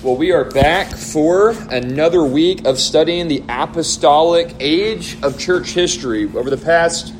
[0.00, 6.30] Well, we are back for another week of studying the apostolic age of church history.
[6.36, 7.12] Over the past,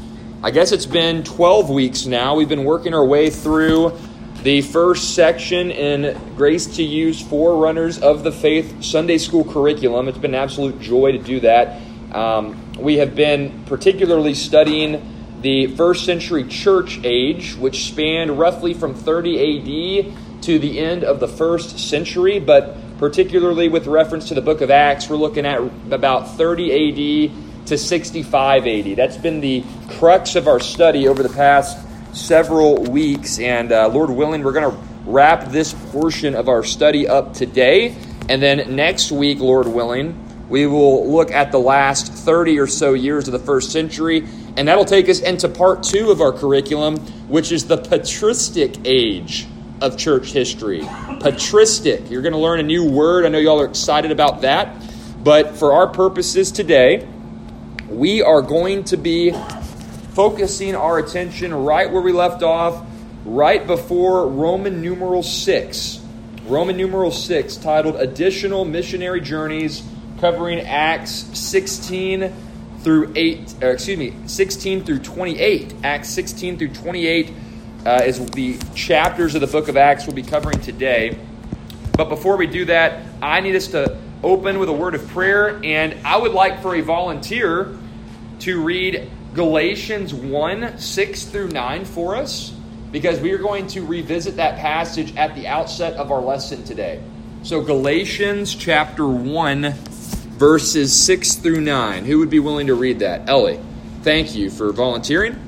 [0.44, 3.98] I guess it's been 12 weeks now, we've been working our way through
[4.44, 10.06] the first section in Grace to You's Forerunners of the Faith Sunday School curriculum.
[10.06, 11.82] It's been an absolute joy to do that.
[12.12, 18.94] Um, we have been particularly studying the first century church age, which spanned roughly from
[18.94, 24.40] 30 AD to the end of the first century, but particularly with reference to the
[24.40, 25.60] book of Acts, we're looking at
[25.90, 28.96] about 30 AD to 65 AD.
[28.96, 31.78] That's been the crux of our study over the past
[32.12, 37.06] several weeks, and uh, Lord willing, we're going to wrap this portion of our study
[37.06, 37.94] up today,
[38.28, 42.94] and then next week, Lord willing, we will look at the last 30 or so
[42.94, 44.26] years of the first century,
[44.56, 46.96] and that'll take us into part two of our curriculum,
[47.28, 49.46] which is the patristic age
[49.80, 50.80] of church history.
[51.20, 52.10] Patristic.
[52.10, 53.24] You're going to learn a new word.
[53.24, 54.76] I know y'all are excited about that.
[55.22, 57.06] But for our purposes today,
[57.88, 59.32] we are going to be
[60.14, 62.84] focusing our attention right where we left off,
[63.24, 66.00] right before Roman numeral 6.
[66.46, 69.82] Roman numeral 6, titled Additional Missionary Journeys,
[70.20, 72.32] covering Acts 16
[72.80, 75.74] through 8, or excuse me, 16 through 28.
[75.84, 77.32] Acts 16 through 28
[77.88, 81.18] uh, is the chapters of the book of Acts we'll be covering today.
[81.96, 85.58] But before we do that, I need us to open with a word of prayer,
[85.64, 87.74] and I would like for a volunteer
[88.40, 92.52] to read Galatians 1 6 through 9 for us,
[92.92, 97.02] because we are going to revisit that passage at the outset of our lesson today.
[97.42, 99.72] So, Galatians chapter 1,
[100.36, 102.04] verses 6 through 9.
[102.04, 103.30] Who would be willing to read that?
[103.30, 103.58] Ellie,
[104.02, 105.42] thank you for volunteering.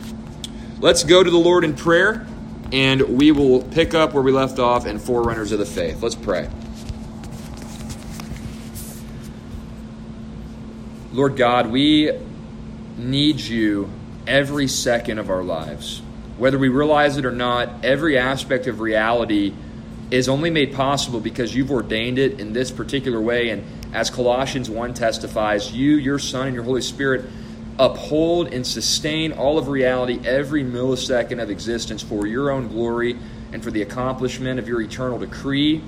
[0.81, 2.27] Let's go to the Lord in prayer,
[2.73, 6.03] and we will pick up where we left off in Forerunners of the Faith.
[6.03, 6.49] Let's pray.
[11.13, 12.13] Lord God, we
[12.97, 13.91] need you
[14.27, 16.03] every second of our lives.
[16.39, 19.53] Whether we realize it or not, every aspect of reality
[20.11, 23.51] is only made possible because you've ordained it in this particular way.
[23.51, 27.25] And as Colossians 1 testifies, you, your Son, and your Holy Spirit
[27.79, 33.17] uphold and sustain all of reality, every millisecond of existence for your own glory
[33.53, 35.83] and for the accomplishment of your eternal decree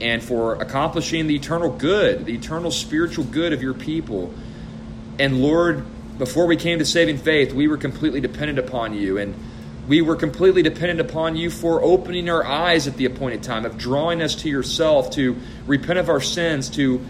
[0.00, 4.32] and for accomplishing the eternal good, the eternal spiritual good of your people.
[5.18, 5.84] And Lord,
[6.18, 9.18] before we came to saving faith, we were completely dependent upon you.
[9.18, 9.34] And
[9.88, 13.76] we were completely dependent upon you for opening our eyes at the appointed time, of
[13.76, 15.36] drawing us to yourself, to
[15.66, 17.04] repent of our sins, to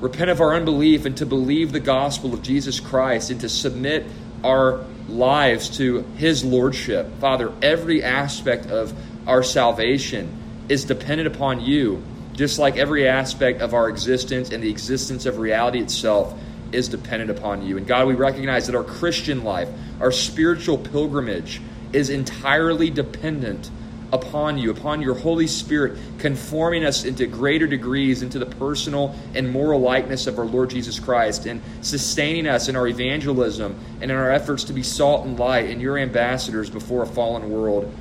[0.00, 4.06] repent of our unbelief and to believe the gospel of Jesus Christ and to submit
[4.42, 7.06] our lives to his lordship.
[7.20, 8.94] Father, every aspect of
[9.26, 10.36] our salvation
[10.68, 12.02] is dependent upon you,
[12.32, 16.38] just like every aspect of our existence and the existence of reality itself
[16.72, 17.76] is dependent upon you.
[17.76, 19.68] And God, we recognize that our Christian life,
[20.00, 21.60] our spiritual pilgrimage,
[21.92, 23.70] is entirely dependent
[24.12, 29.50] upon you, upon your Holy Spirit, conforming us into greater degrees into the personal and
[29.50, 34.16] moral likeness of our Lord Jesus Christ, and sustaining us in our evangelism and in
[34.16, 37.92] our efforts to be salt and light and your ambassadors before a fallen world.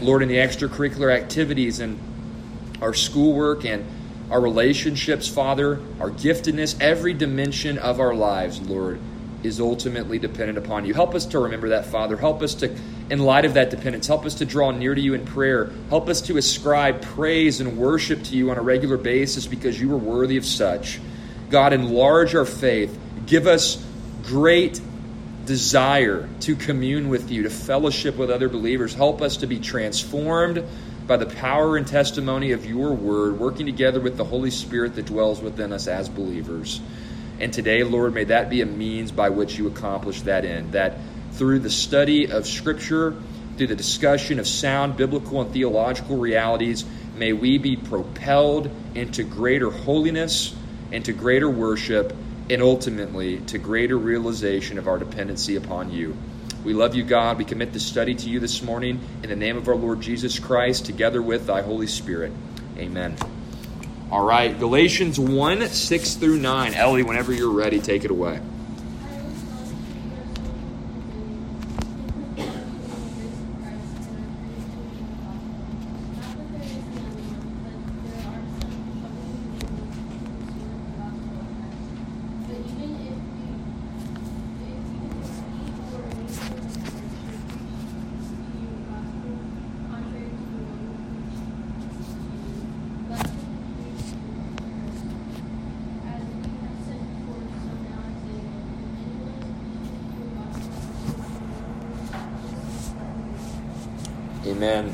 [0.00, 1.98] Lord, in the extracurricular activities and
[2.80, 3.84] our schoolwork and
[4.30, 9.00] our relationships, Father, our giftedness, every dimension of our lives, Lord
[9.42, 10.94] is ultimately dependent upon you.
[10.94, 12.16] Help us to remember that, Father.
[12.16, 12.74] Help us to,
[13.10, 15.70] in light of that dependence, help us to draw near to you in prayer.
[15.88, 19.92] Help us to ascribe praise and worship to you on a regular basis because you
[19.92, 21.00] are worthy of such.
[21.48, 22.96] God, enlarge our faith.
[23.26, 23.84] Give us
[24.22, 24.80] great
[25.46, 28.94] desire to commune with you, to fellowship with other believers.
[28.94, 30.64] Help us to be transformed
[31.06, 35.06] by the power and testimony of your word, working together with the Holy Spirit that
[35.06, 36.80] dwells within us as believers.
[37.40, 40.72] And today, Lord, may that be a means by which you accomplish that end.
[40.72, 40.98] That
[41.32, 43.14] through the study of Scripture,
[43.56, 46.84] through the discussion of sound biblical and theological realities,
[47.16, 50.54] may we be propelled into greater holiness,
[50.92, 52.14] into greater worship,
[52.50, 56.16] and ultimately to greater realization of our dependency upon you.
[56.64, 57.38] We love you, God.
[57.38, 60.38] We commit the study to you this morning in the name of our Lord Jesus
[60.38, 62.32] Christ, together with thy Holy Spirit.
[62.76, 63.16] Amen.
[64.10, 66.74] All right, Galatians 1 6 through 9.
[66.74, 68.40] Ellie, whenever you're ready, take it away.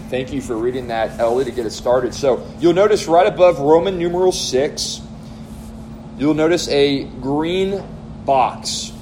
[0.08, 2.14] Thank you for reading that, Ellie, to get us started.
[2.14, 5.00] So you'll notice right above Roman numeral 6,
[6.17, 7.82] you'll notice a green
[8.25, 8.93] box.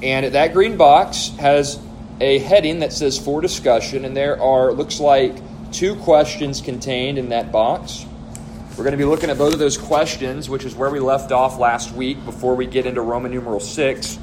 [0.00, 1.80] And that green box has
[2.20, 5.34] a heading that says for discussion, and there are, looks like,
[5.72, 8.06] two questions contained in that box.
[8.70, 11.32] We're going to be looking at both of those questions, which is where we left
[11.32, 14.18] off last week before we get into Roman numeral 6.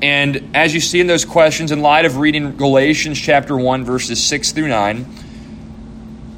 [0.00, 4.22] And as you see in those questions, in light of reading Galatians chapter 1, verses
[4.22, 5.06] 6 through 9,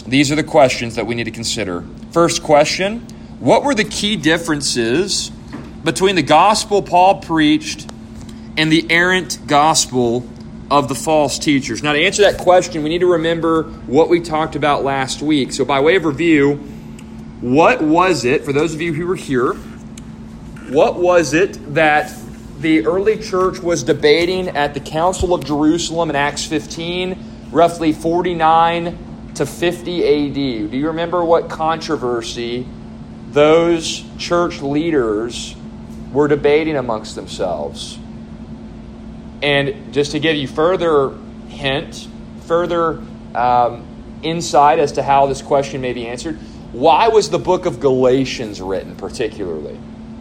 [0.06, 1.84] these are the questions that we need to consider.
[2.10, 3.00] First question
[3.38, 5.30] What were the key differences
[5.84, 7.90] between the gospel Paul preached
[8.56, 10.26] and the errant gospel
[10.70, 11.82] of the false teachers?
[11.82, 15.52] Now, to answer that question, we need to remember what we talked about last week.
[15.52, 16.54] So, by way of review,
[17.42, 19.52] what was it, for those of you who were here,
[20.70, 22.10] what was it that
[22.60, 29.32] the early church was debating at the Council of Jerusalem in Acts 15, roughly 49
[29.36, 30.34] to 50 AD.
[30.70, 32.66] Do you remember what controversy
[33.30, 35.56] those church leaders
[36.12, 37.98] were debating amongst themselves?
[39.42, 41.16] And just to give you further
[41.48, 42.08] hint,
[42.42, 43.02] further
[43.34, 43.86] um,
[44.22, 46.36] insight as to how this question may be answered,
[46.72, 49.78] why was the book of Galatians written particularly?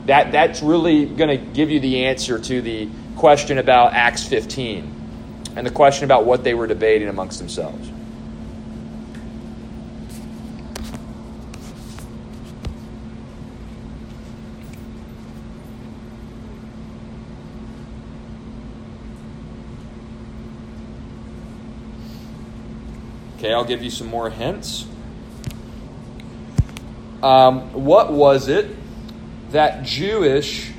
[0.10, 5.54] That, that's really going to give you the answer to the question about Acts 15
[5.56, 7.92] and the question about what they were debating amongst themselves.
[23.38, 24.88] Okay, I'll give you some more hints.
[27.22, 28.76] Um, what was it
[29.52, 30.72] that Jewish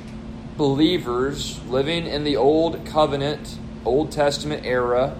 [0.57, 5.15] believers living in the Old Covenant, Old Testament era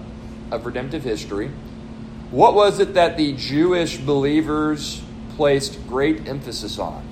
[0.50, 1.50] of redemptive history,
[2.30, 5.02] what was it that the Jewish believers
[5.36, 7.04] placed great emphasis on?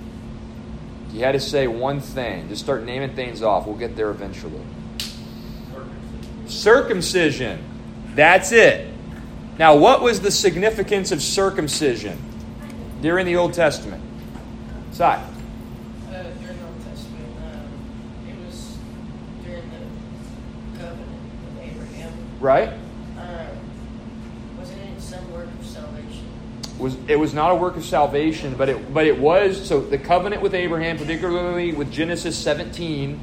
[1.12, 2.48] You had to say one thing.
[2.48, 3.66] Just start naming things off.
[3.66, 4.62] We'll get there eventually.
[6.46, 7.62] Circumcision.
[8.14, 8.92] That's it.
[9.58, 12.18] Now, what was the significance of circumcision
[13.02, 14.02] during the Old Testament?
[14.92, 15.22] Side.
[22.40, 22.70] Right?
[23.18, 23.46] Um,
[24.58, 26.24] wasn't it some work of salvation?
[26.78, 29.98] Was it was not a work of salvation, but it but it was so the
[29.98, 33.20] covenant with Abraham, particularly with Genesis 17,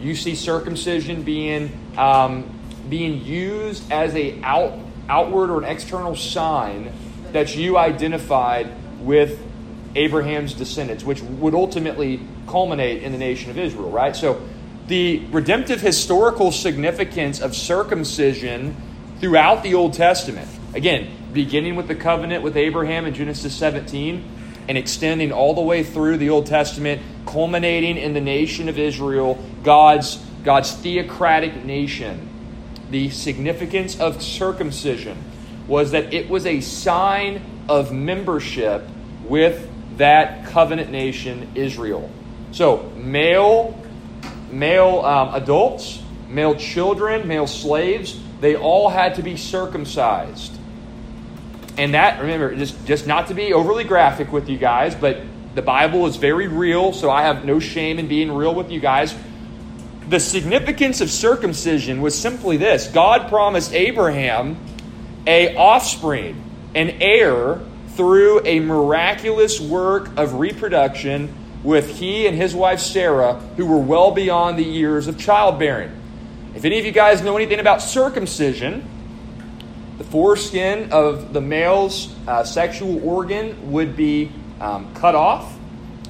[0.00, 2.50] you see circumcision being um,
[2.88, 4.78] being used as a out
[5.08, 6.92] outward or an external sign
[7.32, 8.70] that you identified
[9.00, 9.40] with
[9.94, 14.14] Abraham's descendants, which would ultimately culminate in the nation of Israel, right?
[14.14, 14.40] So
[14.88, 18.74] the redemptive historical significance of circumcision
[19.20, 20.48] throughout the Old Testament.
[20.74, 24.24] Again, beginning with the covenant with Abraham in Genesis 17
[24.66, 29.38] and extending all the way through the Old Testament, culminating in the nation of Israel,
[29.62, 32.28] God's, God's theocratic nation.
[32.90, 35.22] The significance of circumcision
[35.66, 38.84] was that it was a sign of membership
[39.24, 39.68] with
[39.98, 42.10] that covenant nation, Israel.
[42.52, 43.78] So, male
[44.50, 50.56] male um, adults, male children, male slaves, they all had to be circumcised.
[51.76, 55.20] And that, remember, just, just not to be overly graphic with you guys, but
[55.54, 58.80] the Bible is very real, so I have no shame in being real with you
[58.80, 59.14] guys.
[60.08, 64.56] The significance of circumcision was simply this God promised Abraham
[65.26, 66.42] a offspring,
[66.74, 73.66] an heir through a miraculous work of reproduction with he and his wife Sarah, who
[73.66, 75.90] were well beyond the years of childbearing.
[76.54, 78.88] If any of you guys know anything about circumcision,
[79.98, 85.56] the foreskin of the male's uh, sexual organ would be um, cut off.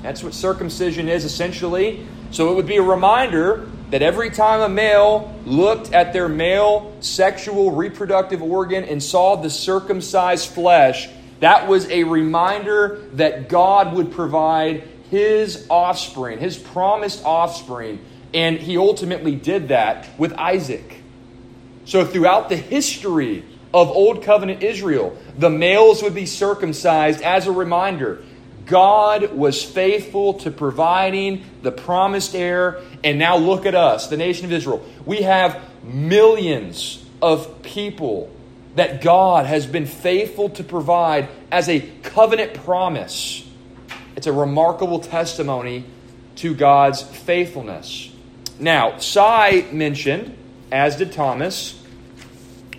[0.03, 2.07] That's what circumcision is essentially.
[2.31, 6.95] So it would be a reminder that every time a male looked at their male
[7.01, 11.09] sexual reproductive organ and saw the circumcised flesh,
[11.41, 18.01] that was a reminder that God would provide his offspring, his promised offspring,
[18.35, 21.03] and he ultimately did that with Isaac.
[21.85, 27.53] So, throughout the history of Old Covenant Israel, the males would be circumcised as a
[27.53, 28.23] reminder
[28.69, 32.83] God was faithful to providing the promised heir.
[33.03, 34.85] And now look at us, the nation of Israel.
[35.07, 38.31] We have millions of people
[38.77, 43.48] that God has been faithful to provide as a covenant promise.
[44.19, 45.85] It's a remarkable testimony
[46.39, 48.13] to God's faithfulness.
[48.59, 50.37] Now, Sai mentioned,
[50.73, 51.81] as did Thomas,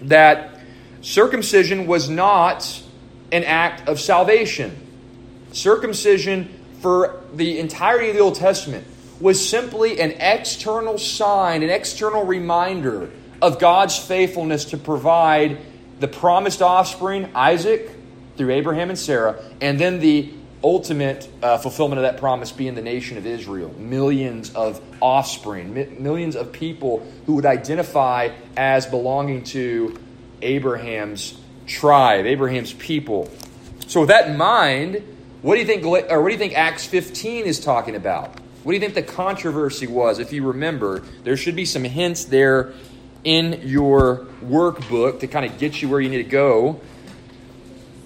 [0.02, 0.60] that
[1.00, 2.84] circumcision was not
[3.32, 4.76] an act of salvation.
[5.54, 8.86] Circumcision for the entirety of the Old Testament
[9.22, 15.58] was simply an external sign, an external reminder of God's faithfulness to provide
[16.02, 17.92] the promised offspring, Isaac,
[18.36, 22.82] through Abraham and Sarah, and then the ultimate uh, fulfillment of that promise being the
[22.82, 23.74] nation of Israel.
[23.78, 29.98] Millions of offspring, mi- millions of people who would identify as belonging to
[30.42, 33.32] Abraham's tribe, Abraham's people.
[33.88, 35.04] So, with that in mind,
[35.42, 35.86] what do you think?
[35.86, 38.38] Or what do you think Acts 15 is talking about?
[38.64, 40.20] What do you think the controversy was?
[40.20, 42.74] If you remember, there should be some hints there
[43.24, 46.80] in your workbook to kind of get you where you need to go.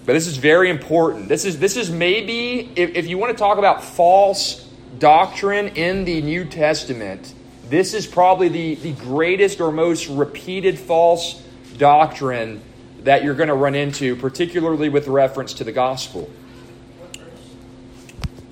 [0.05, 1.29] But this is very important.
[1.29, 4.67] This is this is maybe if, if you want to talk about false
[4.99, 7.33] doctrine in the New Testament,
[7.69, 11.41] this is probably the, the greatest or most repeated false
[11.77, 12.61] doctrine
[13.03, 16.29] that you're going to run into, particularly with reference to the gospel.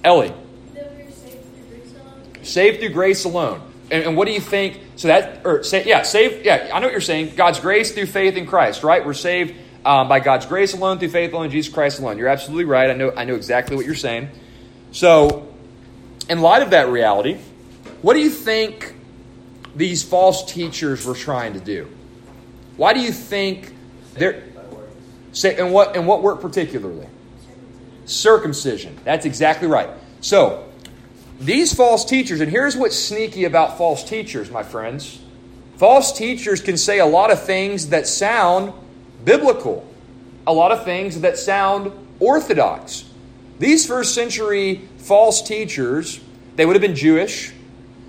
[0.03, 0.33] Ellie.
[2.43, 3.61] Saved through grace alone.
[3.91, 4.79] And, and, what do you think?
[4.95, 7.35] So that, or say, yeah, saved, yeah, I know what you're saying.
[7.35, 9.05] God's grace through faith in Christ, right?
[9.05, 9.53] We're saved
[9.85, 12.17] um, by God's grace alone, through faith alone, Jesus Christ alone.
[12.17, 12.89] You're absolutely right.
[12.89, 14.29] I know, I know exactly what you're saying.
[14.91, 15.47] So,
[16.29, 17.39] in light of that reality,
[18.01, 18.95] what do you think
[19.75, 21.89] these false teachers were trying to do?
[22.77, 23.73] Why do you think
[24.13, 24.43] they're
[25.33, 27.07] say and what and what work particularly?
[28.05, 28.97] Circumcision.
[29.03, 29.89] That's exactly right.
[30.19, 30.67] So,
[31.39, 35.19] these false teachers, and here's what's sneaky about false teachers, my friends.
[35.77, 38.73] False teachers can say a lot of things that sound
[39.23, 39.85] biblical,
[40.45, 43.05] a lot of things that sound orthodox.
[43.59, 46.19] These first century false teachers,
[46.55, 47.53] they would have been Jewish.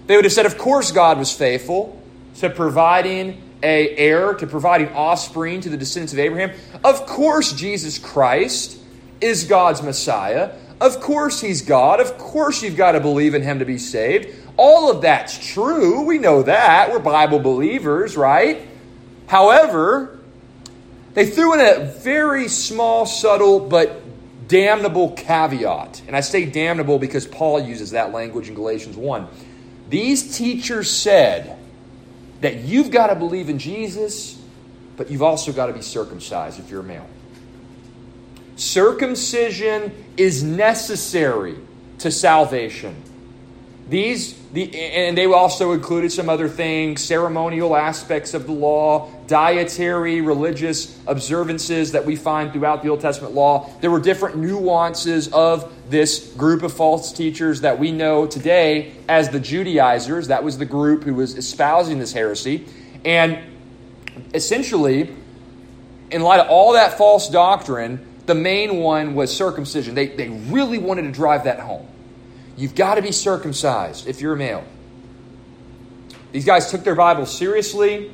[0.06, 2.00] They would have said, of course, God was faithful
[2.36, 6.58] to providing a heir, to providing offspring to the descendants of Abraham.
[6.82, 8.78] Of course, Jesus Christ
[9.20, 10.52] is God's Messiah.
[10.80, 12.00] Of course, He's God.
[12.00, 14.34] Of course, you've got to believe in Him to be saved.
[14.56, 16.02] All of that's true.
[16.02, 16.90] We know that.
[16.90, 18.66] We're Bible believers, right?
[19.28, 20.18] However,
[21.14, 24.02] they threw in a very small, subtle, but
[24.48, 26.02] damnable caveat.
[26.06, 29.28] And I say damnable because Paul uses that language in Galatians 1.
[29.88, 31.58] These teachers said
[32.40, 34.40] that you've got to believe in Jesus,
[34.96, 37.06] but you've also got to be circumcised if you're a male.
[38.56, 41.56] Circumcision is necessary
[41.98, 42.96] to salvation.
[43.92, 50.22] These the, and they also included some other things, ceremonial aspects of the law, dietary,
[50.22, 53.68] religious observances that we find throughout the Old Testament law.
[53.82, 59.28] There were different nuances of this group of false teachers that we know today as
[59.28, 60.28] the Judaizers.
[60.28, 62.64] That was the group who was espousing this heresy.
[63.04, 63.40] And
[64.32, 65.14] essentially,
[66.10, 69.94] in light of all that false doctrine, the main one was circumcision.
[69.94, 71.91] They, they really wanted to drive that home.
[72.56, 74.64] You've got to be circumcised if you're a male.
[76.32, 78.10] These guys took their Bible seriously.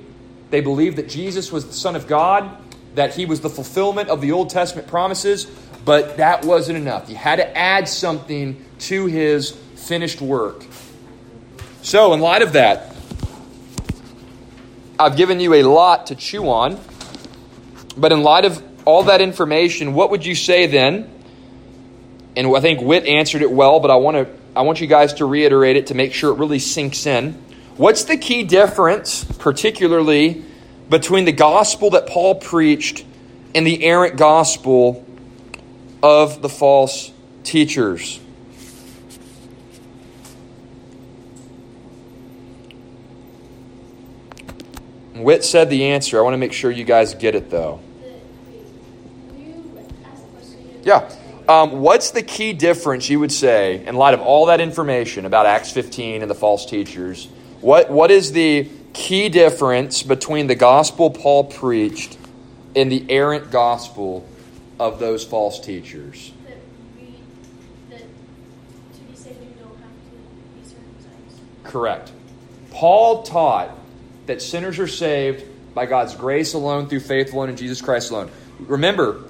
[0.50, 2.50] They believed that Jesus was the Son of God,
[2.94, 5.46] that he was the fulfillment of the Old Testament promises,
[5.84, 7.08] but that wasn't enough.
[7.08, 10.64] You had to add something to his finished work.
[11.82, 12.94] So, in light of that,
[14.98, 16.80] I've given you a lot to chew on,
[17.96, 21.08] but in light of all that information, what would you say then
[22.38, 25.14] and I think Whit answered it well, but I want to I want you guys
[25.14, 27.32] to reiterate it to make sure it really sinks in.
[27.76, 30.44] What's the key difference, particularly
[30.88, 33.04] between the gospel that Paul preached
[33.56, 35.04] and the errant gospel
[36.00, 37.10] of the false
[37.42, 38.20] teachers?
[45.14, 46.20] Whit said the answer.
[46.20, 47.80] I want to make sure you guys get it, though.
[50.84, 51.10] Yeah.
[51.48, 55.46] Um, what's the key difference you would say, in light of all that information about
[55.46, 57.26] Acts 15 and the false teachers?
[57.62, 62.18] What, what is the key difference between the gospel Paul preached
[62.76, 64.28] and the errant gospel
[64.78, 66.32] of those false teachers?
[71.64, 72.12] Correct.
[72.72, 73.70] Paul taught
[74.26, 78.30] that sinners are saved by God's grace alone, through faith alone, in Jesus Christ alone.
[78.60, 79.24] Remember,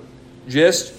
[0.48, 0.97] just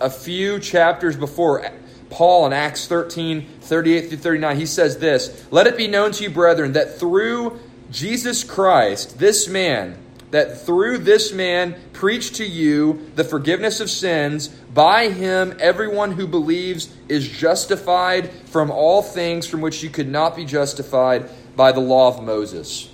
[0.00, 1.70] a few chapters before,
[2.10, 6.24] Paul in Acts 13, 38 through 39, he says this Let it be known to
[6.24, 7.58] you, brethren, that through
[7.90, 9.96] Jesus Christ, this man,
[10.30, 14.48] that through this man preached to you the forgiveness of sins.
[14.48, 20.36] By him, everyone who believes is justified from all things from which you could not
[20.36, 22.88] be justified by the law of Moses.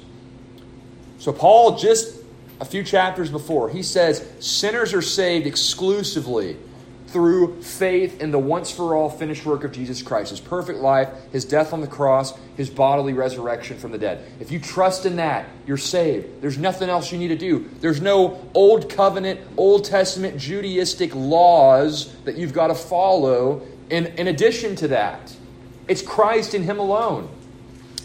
[1.19, 2.23] So, Paul just
[2.61, 6.57] a few chapters before, he says sinners are saved exclusively
[7.17, 11.09] through faith in the once for all finished work of Jesus Christ, his perfect life,
[11.33, 14.23] his death on the cross, his bodily resurrection from the dead.
[14.39, 16.43] If you trust in that, you're saved.
[16.43, 17.71] There's nothing else you need to do.
[17.81, 24.29] There's no old covenant, Old Testament Judaistic laws that you've got to follow in, in
[24.29, 25.35] addition to that.
[25.89, 27.31] It's Christ and him alone.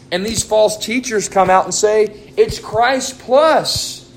[0.09, 4.09] And these false teachers come out and say it's Christ plus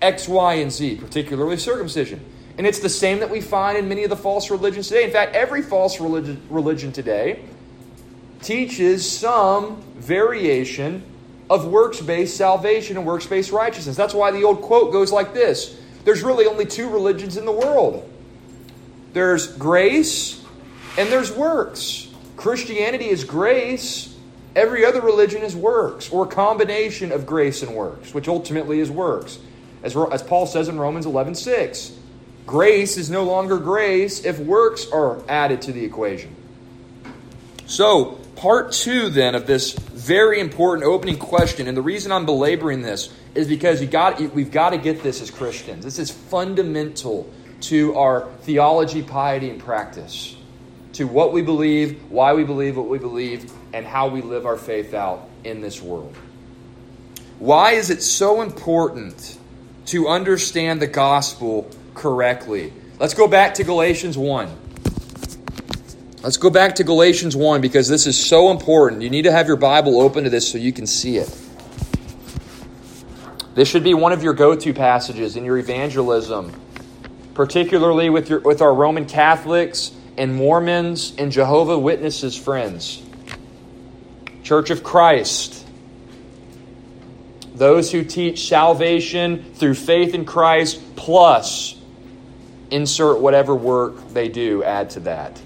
[0.00, 2.24] X, Y, and Z, particularly circumcision.
[2.58, 5.04] And it's the same that we find in many of the false religions today.
[5.04, 7.44] In fact, every false religion, religion today
[8.42, 11.02] teaches some variation
[11.48, 13.96] of works based salvation and works based righteousness.
[13.96, 17.52] That's why the old quote goes like this There's really only two religions in the
[17.52, 18.08] world
[19.12, 20.42] there's grace
[20.98, 22.08] and there's works.
[22.36, 24.16] Christianity is grace,
[24.56, 28.90] every other religion is works, or a combination of grace and works, which ultimately is
[28.90, 29.38] works.
[29.82, 31.92] As, as Paul says in Romans 11 6.
[32.46, 36.34] Grace is no longer grace if works are added to the equation.
[37.66, 42.82] So, part two then of this very important opening question, and the reason I'm belaboring
[42.82, 45.84] this is because you got, we've got to get this as Christians.
[45.84, 47.30] This is fundamental
[47.62, 50.36] to our theology, piety, and practice,
[50.94, 54.56] to what we believe, why we believe what we believe, and how we live our
[54.56, 56.14] faith out in this world.
[57.38, 59.38] Why is it so important
[59.86, 62.72] to understand the gospel correctly.
[62.98, 64.58] Let's go back to Galatians 1.
[66.22, 69.02] Let's go back to Galatians 1 because this is so important.
[69.02, 71.36] You need to have your Bible open to this so you can see it.
[73.54, 76.52] This should be one of your go to passages in your evangelism,
[77.34, 83.02] particularly with, your, with our Roman Catholics and Mormons and Jehovah Witnesses friends.
[84.44, 85.66] Church of Christ.
[87.52, 91.81] Those who teach salvation through faith in Christ plus
[92.72, 95.38] insert whatever work they do, add to that.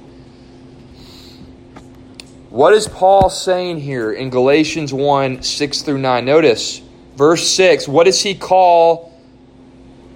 [2.49, 6.25] What is Paul saying here in Galatians 1 6 through 9?
[6.25, 6.81] Notice,
[7.17, 9.13] verse 6, what does he call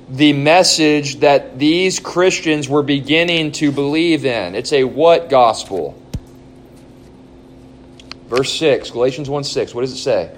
[0.08, 4.54] the message that these Christians were beginning to believe in?
[4.54, 6.00] It's a what gospel?
[8.28, 10.34] Verse 6, Galatians 1 6, what does it say?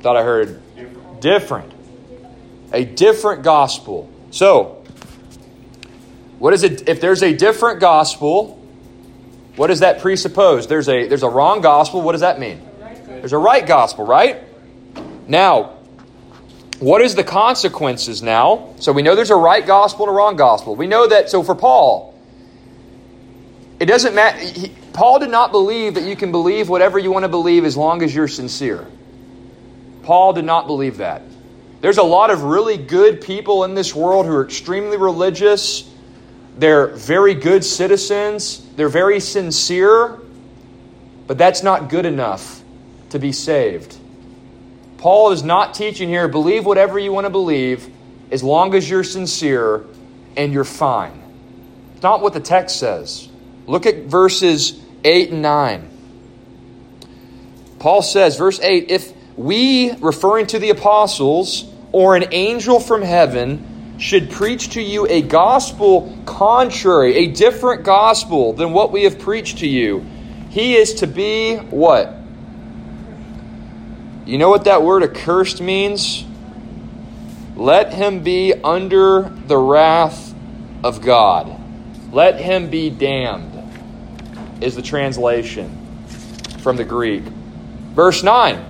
[0.00, 0.62] Thought I heard
[1.20, 1.77] different
[2.72, 4.10] a different gospel.
[4.30, 4.84] So,
[6.38, 8.54] what is it if there's a different gospel?
[9.56, 10.68] What does that presuppose?
[10.68, 12.02] There's a there's a wrong gospel.
[12.02, 12.62] What does that mean?
[13.06, 14.42] There's a right gospel, right?
[15.26, 15.78] Now,
[16.78, 18.74] what is the consequences now?
[18.78, 20.76] So we know there's a right gospel and a wrong gospel.
[20.76, 22.14] We know that so for Paul,
[23.80, 27.24] it doesn't matter he, Paul did not believe that you can believe whatever you want
[27.24, 28.86] to believe as long as you're sincere.
[30.02, 31.22] Paul did not believe that.
[31.80, 35.88] There's a lot of really good people in this world who are extremely religious.
[36.56, 38.66] They're very good citizens.
[38.74, 40.18] They're very sincere.
[41.26, 42.62] But that's not good enough
[43.10, 43.96] to be saved.
[44.98, 47.88] Paul is not teaching here believe whatever you want to believe
[48.32, 49.84] as long as you're sincere
[50.36, 51.22] and you're fine.
[51.94, 53.28] It's not what the text says.
[53.66, 55.90] Look at verses 8 and 9.
[57.78, 63.96] Paul says, verse 8, if we, referring to the apostles, or an angel from heaven
[63.98, 69.58] should preach to you a gospel contrary, a different gospel than what we have preached
[69.58, 70.04] to you,
[70.50, 72.14] he is to be what?
[74.26, 76.24] You know what that word accursed means?
[77.54, 80.34] Let him be under the wrath
[80.82, 81.60] of God.
[82.12, 83.52] Let him be damned,
[84.60, 86.06] is the translation
[86.58, 87.22] from the Greek.
[87.22, 88.67] Verse 9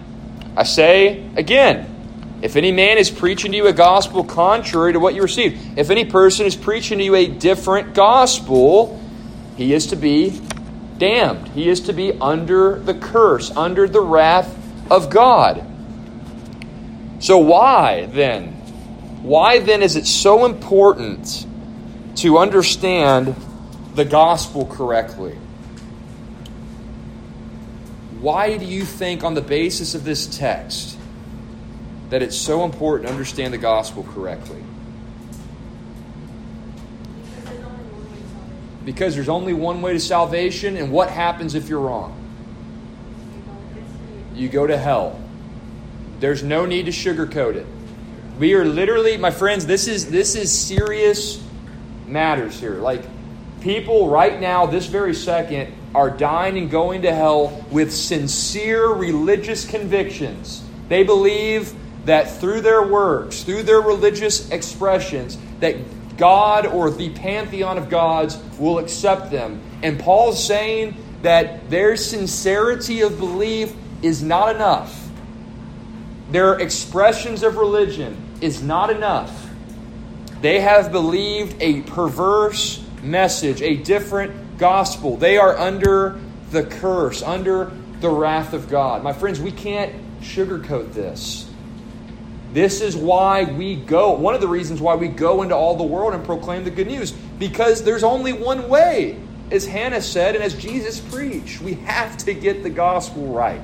[0.56, 1.94] I say again,
[2.40, 5.90] if any man is preaching to you a gospel contrary to what you received, if
[5.90, 9.00] any person is preaching to you a different gospel,
[9.56, 10.40] he is to be
[10.98, 11.48] damned.
[11.48, 14.56] He is to be under the curse, under the wrath
[14.90, 15.64] of God.
[17.20, 18.52] So, why then?
[19.22, 21.44] Why then is it so important
[22.16, 23.34] to understand
[23.94, 25.36] the gospel correctly?
[28.20, 30.98] Why do you think, on the basis of this text,
[32.10, 34.62] that it's so important to understand the gospel correctly?
[38.84, 42.14] Because there's only one way to salvation, and what happens if you're wrong?
[44.34, 45.20] You go to hell.
[46.20, 47.66] There's no need to sugarcoat it.
[48.38, 51.42] We are literally, my friends, this is this is serious
[52.06, 52.76] matters here.
[52.76, 53.02] Like
[53.60, 59.68] people right now, this very second, are dying and going to hell with sincere religious
[59.68, 60.62] convictions.
[60.88, 61.74] They believe
[62.04, 65.76] that through their works, through their religious expressions, that
[66.16, 69.60] God or the pantheon of gods will accept them.
[69.82, 75.08] And Paul's saying that their sincerity of belief is not enough.
[76.30, 79.48] Their expressions of religion is not enough.
[80.40, 85.16] They have believed a perverse message, a different gospel.
[85.16, 89.02] They are under the curse, under the wrath of God.
[89.02, 91.50] My friends, we can't sugarcoat this.
[92.52, 95.84] This is why we go, one of the reasons why we go into all the
[95.84, 100.42] world and proclaim the good news, because there's only one way, as Hannah said and
[100.42, 101.60] as Jesus preached.
[101.60, 103.60] We have to get the gospel right.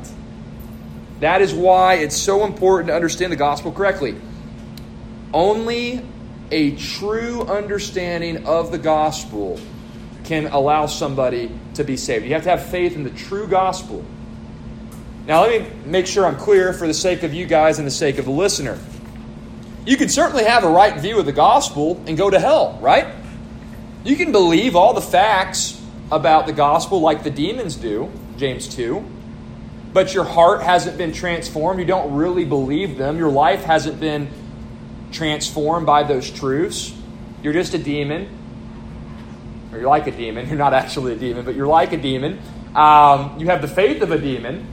[1.20, 4.16] That is why it's so important to understand the gospel correctly.
[5.32, 6.04] Only
[6.50, 9.58] a true understanding of the gospel
[10.24, 12.24] can allow somebody to be saved.
[12.24, 14.04] You have to have faith in the true gospel.
[15.26, 17.92] Now, let me make sure I'm clear for the sake of you guys and the
[17.92, 18.78] sake of the listener.
[19.86, 23.06] You can certainly have a right view of the gospel and go to hell, right?
[24.02, 29.04] You can believe all the facts about the gospel like the demons do, James 2,
[29.92, 31.80] but your heart hasn't been transformed.
[31.80, 33.16] You don't really believe them.
[33.16, 34.28] Your life hasn't been
[35.12, 36.94] transformed by those truths.
[37.42, 38.28] You're just a demon.
[39.74, 40.46] Or you're like a demon.
[40.48, 42.40] You're not actually a demon, but you're like a demon.
[42.74, 44.66] Um, you have the faith of a demon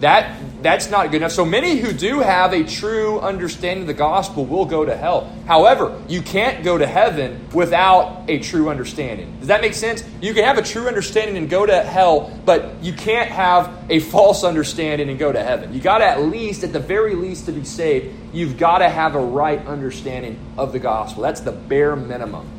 [0.00, 1.32] that that's not good enough.
[1.32, 5.32] So many who do have a true understanding of the gospel will go to hell.
[5.46, 9.38] However, you can't go to heaven without a true understanding.
[9.38, 10.04] Does that make sense?
[10.20, 14.00] You can have a true understanding and go to hell, but you can't have a
[14.00, 15.72] false understanding and go to heaven.
[15.72, 18.88] You got to at least, at the very least, to be saved, you've got to
[18.88, 21.22] have a right understanding of the gospel.
[21.22, 22.55] That's the bare minimum.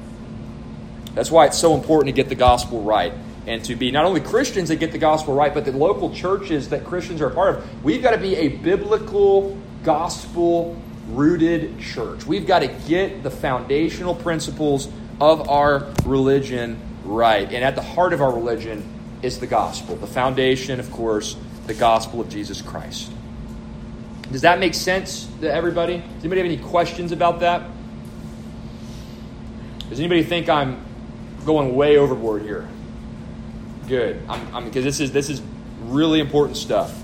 [1.18, 3.12] That's why it's so important to get the gospel right
[3.48, 6.70] and to be not only Christians that get the gospel right, but the local churches
[6.70, 7.84] that Christians are a part of.
[7.84, 12.28] We've got to be a biblical, gospel rooted church.
[12.28, 17.52] We've got to get the foundational principles of our religion right.
[17.52, 18.88] And at the heart of our religion
[19.24, 19.96] is the gospel.
[19.96, 23.12] The foundation, of course, the gospel of Jesus Christ.
[24.32, 25.98] Does that make sense to everybody?
[25.98, 27.64] Does anybody have any questions about that?
[29.90, 30.86] Does anybody think I'm
[31.48, 32.68] going way overboard here?
[33.88, 34.22] Good.
[34.30, 35.42] I'm, because this is this is
[35.86, 36.96] really important stuff.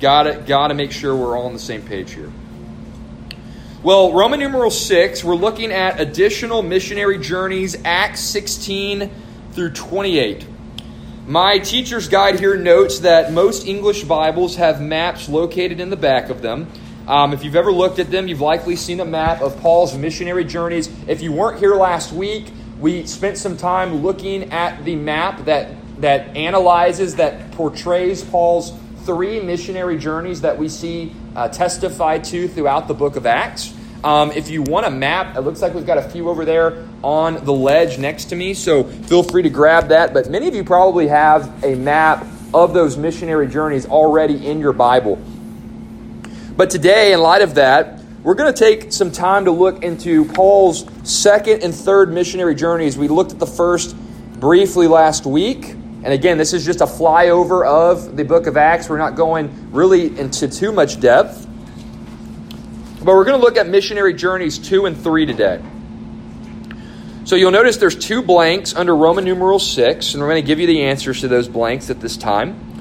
[0.00, 2.32] Gotta gotta make sure we're all on the same page here.
[3.82, 9.10] Well, Roman numeral six, we're looking at additional missionary journeys, Acts 16
[9.52, 10.46] through 28.
[11.26, 16.30] My teacher's guide here notes that most English Bibles have maps located in the back
[16.30, 16.66] of them.
[17.06, 20.44] Um, if you've ever looked at them, you've likely seen a map of Paul's missionary
[20.44, 20.88] journeys.
[21.06, 22.46] If you weren't here last week,
[22.80, 28.72] we spent some time looking at the map that that analyzes, that portrays Paul's
[29.04, 33.72] three missionary journeys that we see uh, testified to throughout the book of Acts.
[34.04, 36.86] Um, if you want a map, it looks like we've got a few over there
[37.02, 40.12] on the ledge next to me, so feel free to grab that.
[40.12, 44.72] But many of you probably have a map of those missionary journeys already in your
[44.72, 45.16] Bible.
[46.56, 47.95] But today, in light of that,
[48.26, 52.98] we're going to take some time to look into Paul's second and third missionary journeys.
[52.98, 53.96] We looked at the first
[54.40, 55.68] briefly last week.
[55.68, 58.88] And again, this is just a flyover of the book of Acts.
[58.88, 61.46] We're not going really into too much depth.
[62.98, 65.62] But we're going to look at missionary journeys 2 and 3 today.
[67.26, 70.58] So you'll notice there's two blanks under Roman numeral 6, and we're going to give
[70.58, 72.75] you the answers to those blanks at this time.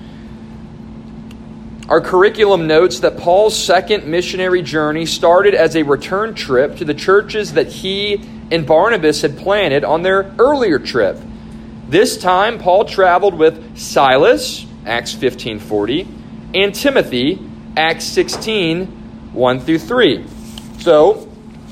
[1.88, 6.96] Our curriculum notes that Paul's second missionary journey started as a return trip to the
[6.96, 8.20] churches that he
[8.50, 11.20] and Barnabas had planted on their earlier trip.
[11.88, 16.08] This time, Paul traveled with Silas, Acts 15:40,
[16.56, 17.40] and Timothy,
[17.78, 18.88] Acts 16,
[19.34, 20.26] 1 through 3.
[20.80, 21.28] So,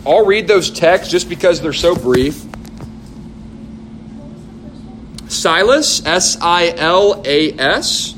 [0.05, 2.43] I'll read those texts just because they're so brief.
[5.27, 8.13] Silas, S I L A S.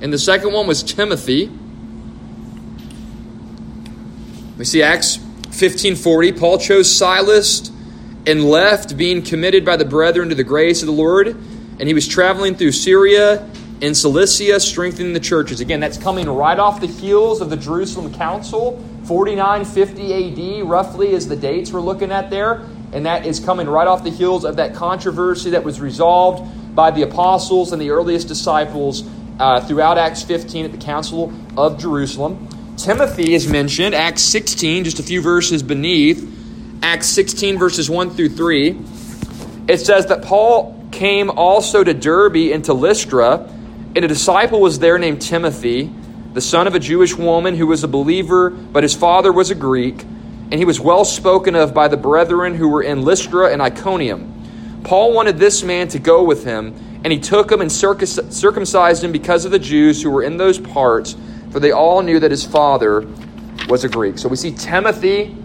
[0.00, 1.50] And the second one was Timothy.
[4.56, 5.18] We see Acts
[5.50, 6.32] 15:40.
[6.32, 7.70] Paul chose Silas
[8.26, 11.28] and left, being committed by the brethren to the grace of the Lord.
[11.78, 13.48] And he was traveling through Syria
[13.80, 15.60] and Cilicia, strengthening the churches.
[15.60, 18.82] Again, that's coming right off the heels of the Jerusalem Council.
[19.04, 22.62] 4950 AD, roughly, is the dates we're looking at there.
[22.92, 26.90] And that is coming right off the heels of that controversy that was resolved by
[26.90, 29.02] the apostles and the earliest disciples
[29.38, 32.48] uh, throughout Acts 15 at the Council of Jerusalem.
[32.76, 36.34] Timothy is mentioned, Acts 16, just a few verses beneath.
[36.82, 38.80] Acts 16, verses 1 through 3,
[39.68, 43.48] it says that Paul came also to Derbe and to Lystra,
[43.96, 45.92] and a disciple was there named Timothy,
[46.34, 49.54] the son of a Jewish woman who was a believer, but his father was a
[49.54, 53.60] Greek, and he was well spoken of by the brethren who were in Lystra and
[53.60, 54.80] Iconium.
[54.84, 59.12] Paul wanted this man to go with him, and he took him and circumcised him
[59.12, 61.16] because of the Jews who were in those parts,
[61.50, 63.06] for they all knew that his father
[63.68, 64.18] was a Greek.
[64.18, 65.36] So we see Timothy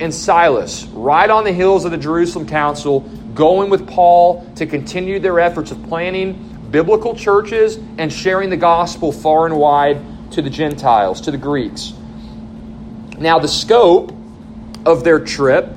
[0.00, 3.00] and Silas right on the heels of the Jerusalem Council
[3.34, 9.12] going with Paul to continue their efforts of planning biblical churches and sharing the gospel
[9.12, 11.92] far and wide to the Gentiles, to the Greeks.
[13.18, 14.12] Now, the scope
[14.84, 15.68] of their trip,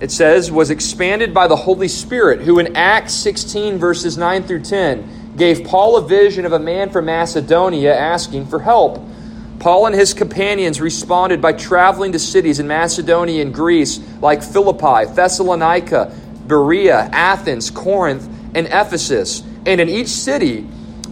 [0.00, 4.62] it says, was expanded by the Holy Spirit, who in Acts 16, verses 9 through
[4.62, 9.00] 10, gave Paul a vision of a man from Macedonia asking for help.
[9.58, 15.12] Paul and his companions responded by traveling to cities in Macedonia and Greece like Philippi,
[15.12, 16.14] Thessalonica,
[16.46, 19.42] Berea, Athens, Corinth, and Ephesus.
[19.66, 20.66] And in each city,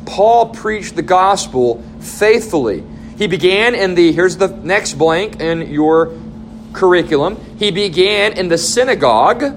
[0.06, 2.84] Paul preached the gospel faithfully.
[3.18, 6.14] He began in the, here's the next blank in your
[6.76, 7.36] curriculum.
[7.58, 9.56] He began in the synagogue,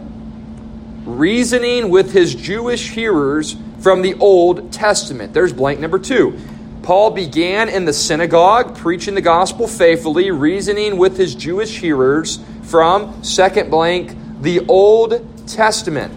[1.06, 5.34] reasoning with his Jewish hearers from the Old Testament.
[5.34, 6.40] There's blank number two.
[6.82, 13.24] Paul began in the synagogue, preaching the gospel faithfully, reasoning with his Jewish hearers from,
[13.24, 16.14] second blank, the Old Testament.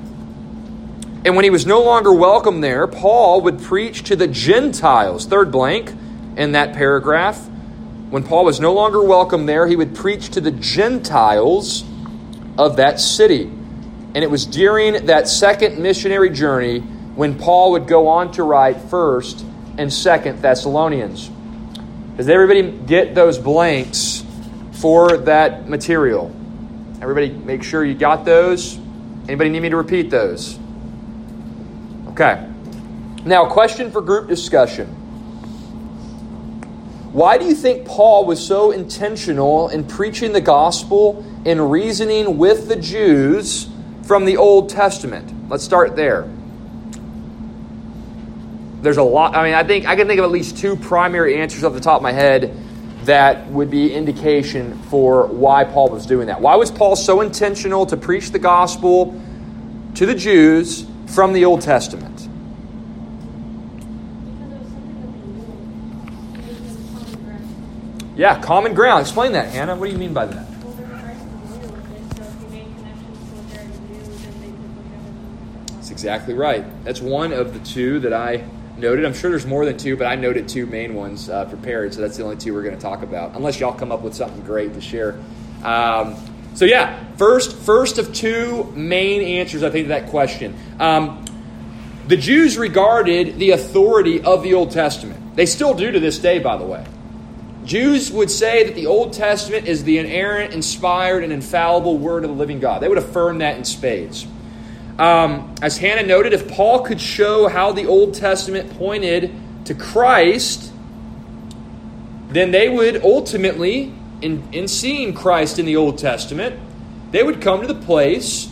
[1.24, 5.26] And when he was no longer welcome there, Paul would preach to the Gentiles.
[5.26, 5.92] Third blank
[6.36, 7.48] in that paragraph.
[8.12, 11.82] When Paul was no longer welcome there, he would preach to the Gentiles
[12.58, 13.44] of that city.
[13.44, 18.76] And it was during that second missionary journey when Paul would go on to write
[18.76, 19.40] 1st
[19.78, 21.30] and 2nd Thessalonians.
[22.18, 24.22] Does everybody get those blanks
[24.72, 26.26] for that material?
[27.00, 28.76] Everybody make sure you got those.
[29.26, 30.58] Anybody need me to repeat those?
[32.08, 32.46] Okay.
[33.24, 35.01] Now, question for group discussion.
[37.12, 42.68] Why do you think Paul was so intentional in preaching the gospel and reasoning with
[42.68, 43.68] the Jews
[44.04, 45.50] from the Old Testament?
[45.50, 46.28] Let's start there.
[48.80, 51.36] There's a lot, I mean, I think I can think of at least two primary
[51.36, 52.56] answers off the top of my head
[53.04, 56.40] that would be indication for why Paul was doing that.
[56.40, 59.20] Why was Paul so intentional to preach the gospel
[59.94, 62.11] to the Jews from the Old Testament.
[68.14, 69.02] Yeah, common ground.
[69.02, 69.74] Explain that, Hannah.
[69.74, 70.46] What do you mean by that?
[75.76, 76.64] That's exactly right.
[76.84, 78.44] That's one of the two that I
[78.76, 79.06] noted.
[79.06, 82.02] I'm sure there's more than two, but I noted two main ones uh, prepared, so
[82.02, 83.34] that's the only two we're going to talk about.
[83.34, 85.18] Unless y'all come up with something great to share.
[85.64, 86.16] Um,
[86.54, 90.54] so yeah, first first of two main answers I think to that question.
[90.78, 91.24] Um,
[92.08, 95.34] the Jews regarded the authority of the Old Testament.
[95.34, 96.84] They still do to this day, by the way.
[97.64, 102.30] Jews would say that the Old Testament is the inerrant, inspired, and infallible word of
[102.30, 102.82] the living God.
[102.82, 104.26] They would affirm that in spades.
[104.98, 109.32] Um, as Hannah noted, if Paul could show how the Old Testament pointed
[109.66, 110.72] to Christ,
[112.28, 116.58] then they would ultimately in, in seeing Christ in the Old Testament,
[117.10, 118.48] they would come to the place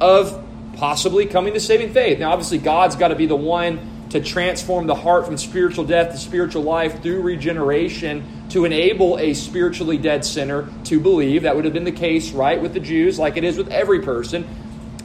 [0.00, 0.44] of
[0.76, 2.20] possibly coming to saving faith.
[2.20, 6.12] Now, obviously, God's got to be the one to transform the heart from spiritual death
[6.12, 11.42] to spiritual life through regeneration to enable a spiritually dead sinner to believe.
[11.42, 14.00] That would have been the case, right, with the Jews, like it is with every
[14.00, 14.46] person.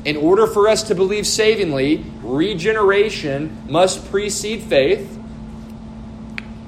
[0.06, 5.20] In order for us to believe savingly, regeneration must precede faith.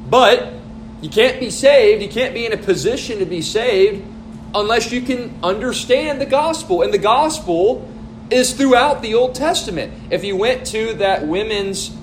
[0.09, 0.53] But
[1.01, 4.05] you can't be saved, you can't be in a position to be saved
[4.53, 6.81] unless you can understand the gospel.
[6.81, 7.89] And the gospel
[8.29, 9.93] is throughout the Old Testament.
[10.09, 11.95] If you went to that women's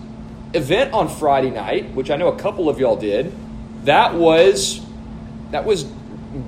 [0.55, 3.33] event on Friday night, which I know a couple of y'all did,
[3.85, 4.81] that was
[5.51, 5.87] that was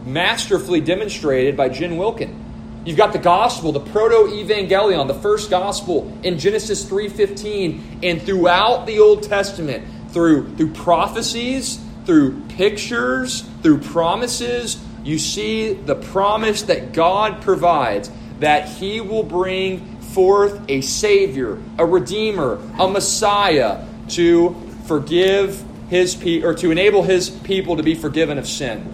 [0.04, 2.42] masterfully demonstrated by Jen Wilkin.
[2.86, 8.98] You've got the gospel, the proto-evangelium, the first gospel in Genesis 3:15 and throughout the
[8.98, 17.42] Old Testament through through prophecies through pictures, through promises, you see the promise that God
[17.42, 24.54] provides that He will bring forth a Savior, a Redeemer, a Messiah to
[24.86, 28.90] forgive His people, or to enable His people to be forgiven of sin.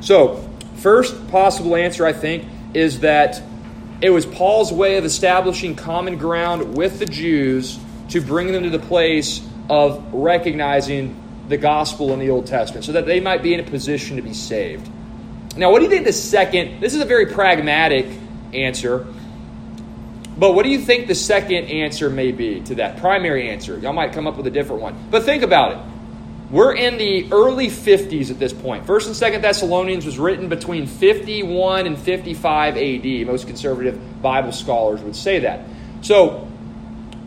[0.00, 3.42] So, first possible answer, I think, is that
[4.00, 7.78] it was Paul's way of establishing common ground with the Jews
[8.10, 11.16] to bring them to the place of recognizing
[11.48, 14.22] the gospel in the Old Testament so that they might be in a position to
[14.22, 14.88] be saved.
[15.56, 18.06] Now, what do you think the second, this is a very pragmatic
[18.54, 19.06] answer,
[20.38, 23.78] but what do you think the second answer may be to that primary answer?
[23.78, 25.08] Y'all might come up with a different one.
[25.10, 25.78] But think about it.
[26.50, 28.86] we're in the early 50s at this point.
[28.86, 33.26] First and Second Thessalonians was written between 51 and 55 AD.
[33.26, 35.64] Most conservative Bible scholars would say that.
[36.00, 36.48] So,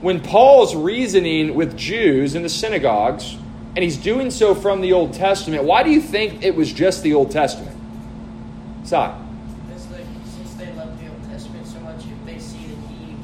[0.01, 3.37] when Paul's reasoning with Jews in the synagogues,
[3.75, 7.03] and he's doing so from the Old Testament, why do you think it was just
[7.03, 7.77] the Old Testament?
[8.83, 9.13] Sorry.
[9.71, 13.15] It's like, since they love the Old Testament so much, if they see that he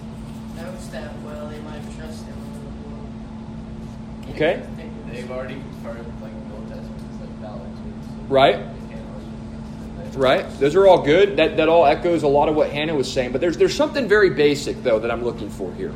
[0.55, 4.26] knows that well, they might trust him a little more.
[4.37, 4.63] Okay.
[5.07, 8.29] They've already confirmed like the Old Testament like valid.
[8.29, 8.55] Right.
[8.55, 10.19] they can't argue against it.
[10.19, 10.59] Right?
[10.59, 11.37] Those are all good.
[11.37, 13.31] That, that all echoes a lot of what Hannah was saying.
[13.31, 15.91] But there's, there's something very basic, though, that I'm looking for here.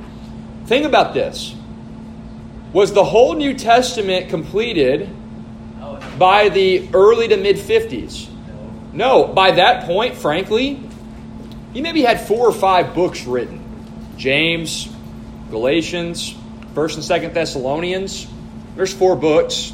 [0.65, 1.53] Think about this.
[2.73, 5.07] Was the whole New Testament completed
[6.17, 8.27] by the early to mid 50s?
[8.91, 9.27] No.
[9.27, 9.33] No.
[9.33, 10.81] By that point, frankly,
[11.75, 13.61] he maybe had four or five books written
[14.17, 14.89] James,
[15.51, 16.35] Galatians,
[16.73, 18.30] 1st and 2nd Thessalonians.
[18.75, 19.73] There's four books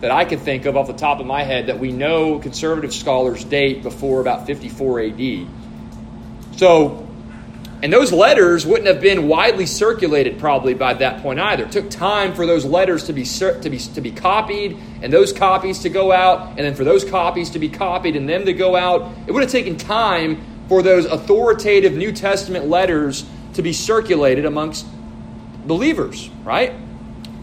[0.00, 2.92] that I can think of off the top of my head that we know conservative
[2.92, 5.46] scholars date before about 54 AD.
[6.56, 7.06] So,
[7.82, 11.64] and those letters wouldn't have been widely circulated probably by that point either.
[11.64, 15.32] It took time for those letters to be to be to be copied and those
[15.32, 18.54] copies to go out and then for those copies to be copied and them to
[18.54, 19.12] go out.
[19.26, 23.24] It would have taken time for those authoritative New Testament letters
[23.54, 24.86] to be circulated amongst
[25.66, 26.72] believers, right?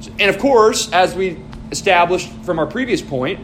[0.08, 1.40] And of course, as we
[1.72, 3.40] established from our previous point,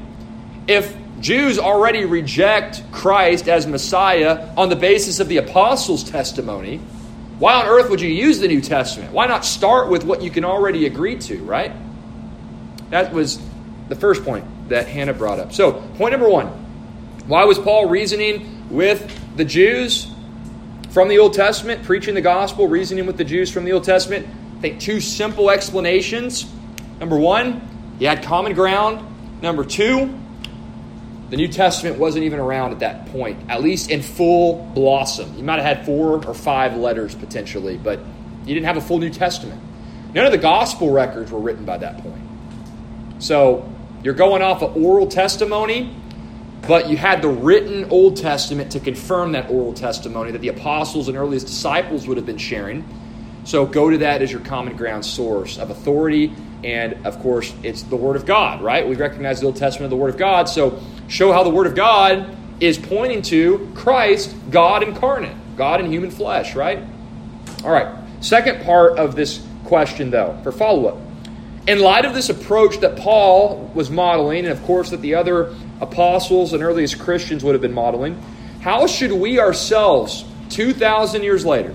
[0.68, 6.78] if Jews already reject Christ as Messiah on the basis of the apostles' testimony,
[7.40, 9.14] why on earth would you use the New Testament?
[9.14, 11.72] Why not start with what you can already agree to, right?
[12.90, 13.40] That was
[13.88, 15.54] the first point that Hannah brought up.
[15.54, 16.48] So, point number one
[17.28, 20.12] why was Paul reasoning with the Jews
[20.90, 24.28] from the Old Testament, preaching the gospel, reasoning with the Jews from the Old Testament?
[24.60, 26.46] I think two simple explanations.
[27.00, 27.62] Number one,
[27.98, 29.42] he had common ground.
[29.42, 30.14] Number two,
[31.30, 35.32] the New Testament wasn't even around at that point, at least in full blossom.
[35.32, 38.02] He might have had four or five letters potentially, but
[38.46, 39.62] he didn't have a full New Testament.
[40.14, 42.22] None of the gospel records were written by that point.
[43.20, 43.72] So
[44.04, 45.96] you're going off of oral testimony,
[46.68, 51.08] but you had the written Old Testament to confirm that oral testimony that the apostles
[51.08, 52.84] and earliest disciples would have been sharing.
[53.50, 56.32] So go to that as your common ground source of authority.
[56.64, 58.88] And of course, it's the Word of God, right?
[58.88, 60.48] We recognize the Old Testament of the Word of God.
[60.48, 65.92] So show how the Word of God is pointing to Christ, God incarnate, God in
[65.92, 66.84] human flesh, right?
[67.64, 67.92] All right.
[68.22, 70.98] Second part of this question, though, for follow up.
[71.68, 75.56] In light of this approach that Paul was modeling, and of course that the other
[75.82, 78.22] apostles and earliest Christians would have been modeling,
[78.62, 81.74] how should we ourselves, 2,000 years later,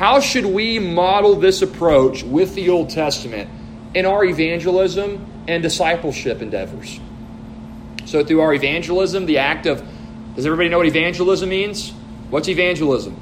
[0.00, 3.50] how should we model this approach with the Old Testament
[3.92, 6.98] in our evangelism and discipleship endeavors?
[8.06, 9.86] So, through our evangelism, the act of,
[10.36, 11.90] does everybody know what evangelism means?
[12.30, 13.14] What's evangelism?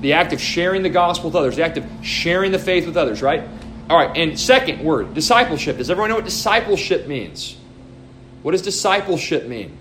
[0.00, 2.96] The act of sharing the gospel with others, the act of sharing the faith with
[2.96, 3.42] others, right?
[3.90, 5.78] All right, and second word, discipleship.
[5.78, 7.56] Does everyone know what discipleship means?
[8.42, 9.76] What does discipleship mean?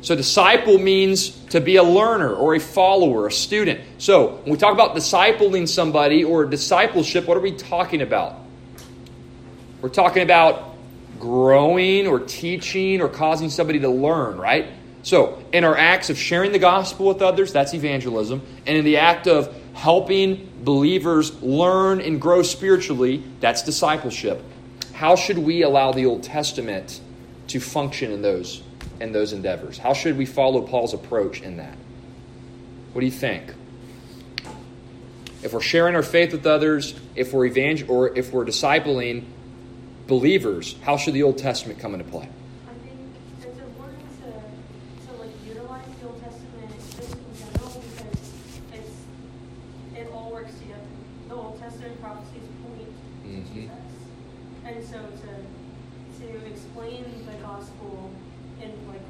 [0.00, 3.80] So, disciple means to be a learner or a follower, a student.
[3.98, 8.36] So, when we talk about discipling somebody or discipleship, what are we talking about?
[9.80, 10.76] We're talking about
[11.18, 14.66] growing or teaching or causing somebody to learn, right?
[15.02, 18.42] So, in our acts of sharing the gospel with others, that's evangelism.
[18.66, 24.42] And in the act of helping believers learn and grow spiritually, that's discipleship.
[24.92, 27.00] How should we allow the Old Testament
[27.48, 28.62] to function in those
[29.00, 29.78] in those endeavors?
[29.78, 31.76] How should we follow Paul's approach in that?
[32.92, 33.44] What do you think?
[35.42, 39.24] If we're sharing our faith with others, if we're evangel- or if we're discipling
[40.08, 42.26] believers, how should the Old Testament come into play?
[42.66, 42.98] I think
[43.40, 44.26] it's important to,
[45.06, 48.32] to like utilize the Old Testament just in general because
[48.74, 48.90] it's
[49.96, 50.80] it all works together.
[51.28, 52.88] The Old Testament prophecies point
[53.22, 53.54] to Mhm.
[53.54, 53.70] Jesus,
[54.66, 55.30] and so to
[56.18, 58.10] to explain the gospel
[58.60, 59.06] in like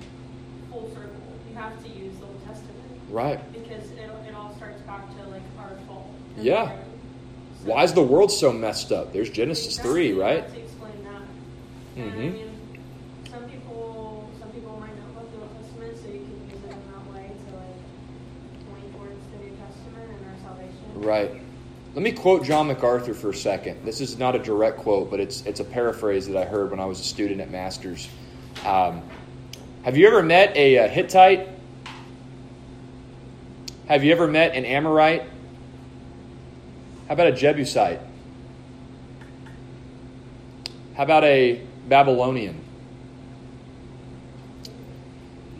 [0.70, 2.76] full circle, you have to use the Old Testament
[3.19, 3.53] Right.
[3.53, 6.07] because it it all starts back to like our fault.
[6.37, 6.71] Yeah.
[6.71, 9.12] so- Why is the world so messed up?
[9.12, 10.45] There's Genesis 3, Exactly, you right?
[10.57, 11.23] explain that.
[12.01, 12.81] And I mean,
[13.29, 16.73] some people, some people might know about the Old Testament, so you can use it
[16.73, 21.03] in that way to like point towards the New Testament and our salvation.
[21.03, 21.43] Right.
[21.95, 23.85] Let me quote John MacArthur for a second.
[23.85, 26.79] This is not a direct quote, but it's it's a paraphrase that I heard when
[26.79, 28.09] I was a student at Masters.
[28.64, 29.03] Um,
[29.83, 31.49] have you ever met a, uh Hittite?
[33.89, 35.22] Have you ever met an Amorite?
[37.07, 38.01] How about a Jebusite?
[40.95, 42.61] How about a Babylonian?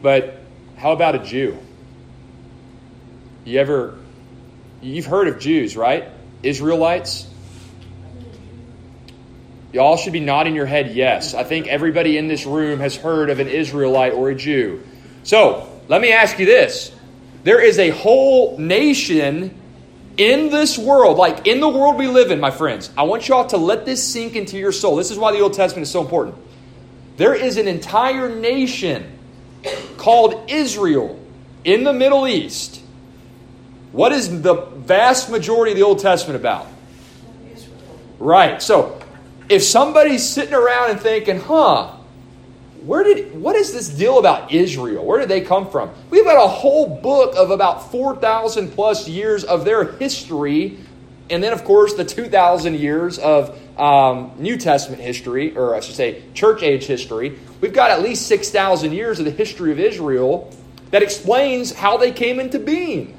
[0.03, 0.43] But
[0.77, 1.57] how about a Jew?
[3.47, 3.99] You ever,
[4.83, 6.09] you've heard of Jews, right?
[6.43, 7.27] Israelites?
[9.73, 11.33] Y'all should be nodding your head yes.
[11.33, 14.83] I think everybody in this room has heard of an Israelite or a Jew.
[15.23, 16.93] So, let me ask you this.
[17.45, 19.55] There is a whole nation
[20.17, 22.91] in this world, like in the world we live in, my friends.
[22.97, 24.97] I want y'all to let this sink into your soul.
[24.97, 26.37] This is why the Old Testament is so important.
[27.17, 29.19] There is an entire nation
[29.97, 31.19] called Israel
[31.65, 32.83] in the Middle East.
[33.93, 36.67] What is the vast majority of the Old Testament about?
[38.19, 38.61] Right.
[38.61, 39.01] So,
[39.49, 41.95] if somebody's sitting around and thinking, huh,
[42.85, 45.05] where did what is this deal about Israel?
[45.05, 45.91] Where did they come from?
[46.11, 50.79] We've got a whole book of about 4,000 plus years of their history,
[51.31, 55.95] and then, of course, the 2,000 years of um, New Testament history, or I should
[55.95, 57.39] say, church age history.
[57.61, 60.53] We've got at least 6,000 years of the history of Israel
[60.91, 63.19] that explains how they came into being.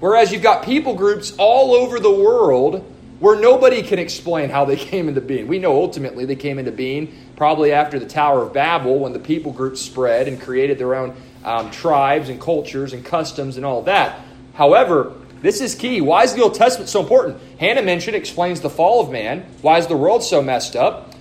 [0.00, 2.84] Whereas you've got people groups all over the world
[3.24, 5.48] where nobody can explain how they came into being.
[5.48, 9.18] We know ultimately they came into being probably after the Tower of Babel when the
[9.18, 13.80] people groups spread and created their own um, tribes and cultures and customs and all
[13.84, 14.20] that.
[14.52, 16.02] However, this is key.
[16.02, 17.40] Why is the Old Testament so important?
[17.58, 19.46] Hannah mentioned explains the fall of man.
[19.62, 21.14] Why is the world so messed up?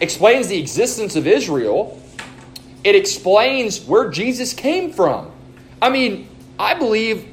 [0.00, 2.00] Explains the existence of Israel.
[2.84, 5.32] It explains where Jesus came from.
[5.82, 7.26] I mean, I believe,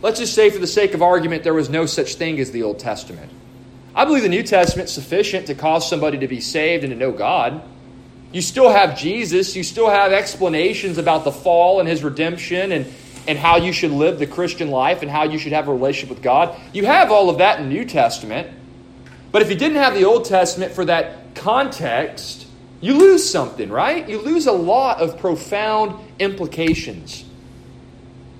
[0.00, 2.62] let's just say for the sake of argument, there was no such thing as the
[2.62, 3.30] Old Testament.
[3.94, 6.96] I believe the New Testament is sufficient to cause somebody to be saved and to
[6.96, 7.62] know God.
[8.32, 12.86] You still have Jesus, you still have explanations about the fall and his redemption and,
[13.26, 16.14] and how you should live the Christian life and how you should have a relationship
[16.14, 16.56] with God.
[16.72, 18.48] You have all of that in the New Testament.
[19.32, 22.46] But if you didn't have the Old Testament for that context,
[22.80, 24.08] you lose something, right?
[24.08, 27.24] You lose a lot of profound implications.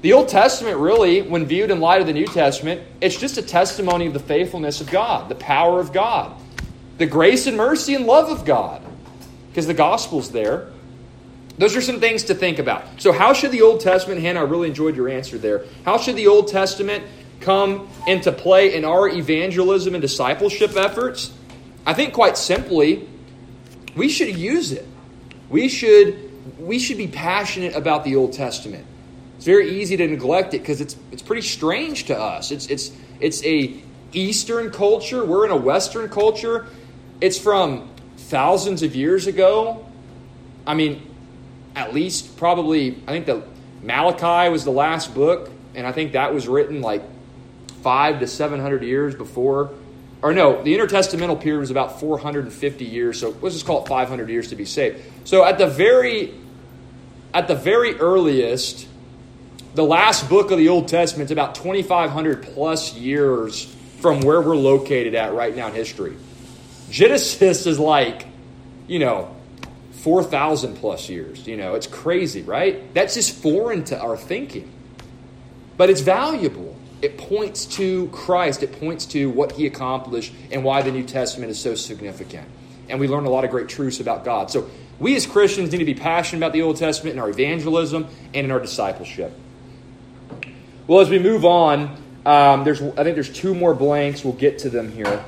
[0.02, 3.42] The Old Testament, really, when viewed in light of the New Testament, it's just a
[3.42, 6.34] testimony of the faithfulness of God, the power of God,
[6.96, 8.82] the grace and mercy and love of God,
[9.50, 10.70] because the gospel's there.
[11.58, 12.84] Those are some things to think about.
[12.96, 15.66] So, how should the Old Testament, Hannah, I really enjoyed your answer there.
[15.84, 17.04] How should the Old Testament
[17.40, 21.30] come into play in our evangelism and discipleship efforts?
[21.84, 23.06] I think quite simply,
[23.94, 24.86] we should use it.
[25.50, 28.86] We should, we should be passionate about the Old Testament.
[29.40, 32.50] It's very easy to neglect it because it's it's pretty strange to us.
[32.50, 33.82] It's it's it's a
[34.12, 35.24] Eastern culture.
[35.24, 36.66] We're in a Western culture.
[37.22, 37.88] It's from
[38.18, 39.86] thousands of years ago.
[40.66, 41.00] I mean,
[41.74, 43.42] at least probably I think the
[43.82, 47.02] Malachi was the last book, and I think that was written like
[47.82, 49.70] five to seven hundred years before.
[50.20, 54.28] Or no, the intertestamental period was about 450 years, so let's just call it 500
[54.28, 55.02] years to be safe.
[55.24, 56.34] So at the very
[57.32, 58.86] at the very earliest,
[59.74, 63.64] the last book of the Old Testament is about 2,500 plus years
[64.00, 66.16] from where we're located at right now in history.
[66.90, 68.26] Genesis is like,
[68.88, 69.34] you know,
[69.92, 71.46] 4,000 plus years.
[71.46, 72.92] You know, it's crazy, right?
[72.94, 74.70] That's just foreign to our thinking.
[75.76, 76.76] But it's valuable.
[77.00, 81.50] It points to Christ, it points to what he accomplished and why the New Testament
[81.50, 82.46] is so significant.
[82.88, 84.50] And we learn a lot of great truths about God.
[84.50, 84.68] So
[84.98, 88.44] we as Christians need to be passionate about the Old Testament in our evangelism and
[88.44, 89.32] in our discipleship.
[90.90, 94.24] Well, as we move on, um, there's I think there's two more blanks.
[94.24, 95.24] We'll get to them here.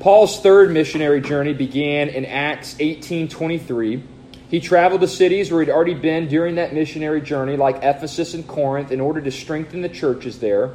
[0.00, 4.02] Paul's third missionary journey began in Acts 18:23.
[4.48, 8.44] He traveled to cities where he'd already been during that missionary journey, like Ephesus and
[8.44, 10.70] Corinth, in order to strengthen the churches there.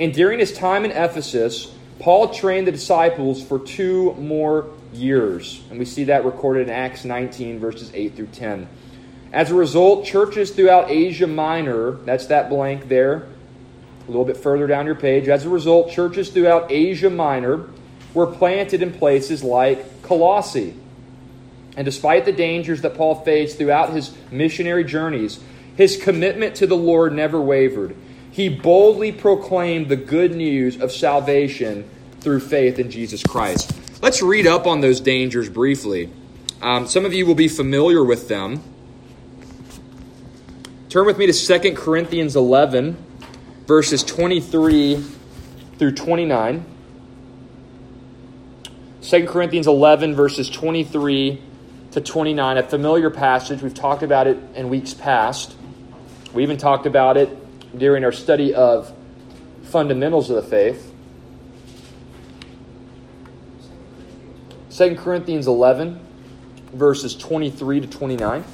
[0.00, 5.62] And during his time in Ephesus, Paul trained the disciples for two more years.
[5.70, 8.66] And we see that recorded in Acts 19, verses 8 through 10.
[9.32, 13.26] As a result, churches throughout Asia Minor, that's that blank there,
[14.04, 15.28] a little bit further down your page.
[15.28, 17.68] As a result, churches throughout Asia Minor
[18.14, 20.74] were planted in places like Colossae.
[21.76, 25.40] And despite the dangers that Paul faced throughout his missionary journeys,
[25.76, 27.94] his commitment to the Lord never wavered.
[28.30, 31.88] He boldly proclaimed the good news of salvation
[32.20, 33.72] through faith in Jesus Christ.
[34.02, 36.10] Let's read up on those dangers briefly.
[36.62, 38.62] Um, some of you will be familiar with them.
[40.88, 42.96] Turn with me to 2 Corinthians 11,
[43.66, 45.04] verses 23
[45.78, 46.64] through 29.
[49.02, 51.42] 2 Corinthians 11, verses 23
[51.90, 53.62] to 29, a familiar passage.
[53.62, 55.56] We've talked about it in weeks past.
[56.32, 58.94] We even talked about it during our study of
[59.64, 60.92] fundamentals of the faith.
[64.70, 65.98] 2 Corinthians 11,
[66.72, 68.44] verses 23 to 29.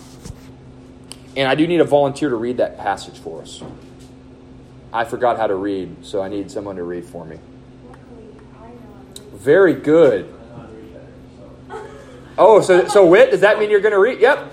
[1.37, 3.63] And I do need a volunteer to read that passage for us.
[4.93, 7.39] I forgot how to read, so I need someone to read for me.
[7.89, 9.41] Luckily, I know how to read.
[9.41, 10.27] Very good.
[10.27, 12.35] I know how to read better, so.
[12.37, 14.21] Oh, so so wit, does that mean you're going to read?
[14.21, 14.53] Yep.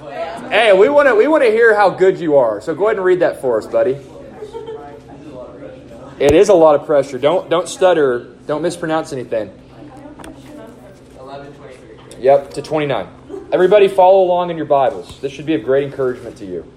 [0.49, 2.61] Hey, we want to we want to hear how good you are.
[2.61, 3.93] So go ahead and read that for us, buddy.
[3.93, 6.15] This is a lot of pressure now.
[6.19, 7.17] It is a lot of pressure.
[7.19, 8.35] Don't don't stutter.
[8.47, 9.49] Don't mispronounce anything.
[9.49, 10.71] I don't think should have.
[11.19, 12.23] 11, 23.
[12.23, 13.18] Yep, to 29.
[13.51, 15.19] Everybody follow along in your Bibles.
[15.21, 16.71] This should be of great encouragement to you.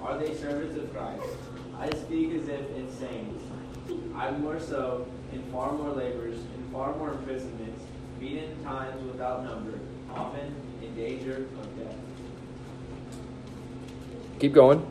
[0.00, 1.22] Are they servants of Christ?
[1.78, 3.44] I speak as if in saints.
[4.16, 7.84] I more so, in far more labors, in far more imprisonments,
[8.18, 9.78] beaten times without number,
[10.10, 11.96] often in danger of death.
[14.38, 14.86] Keep going.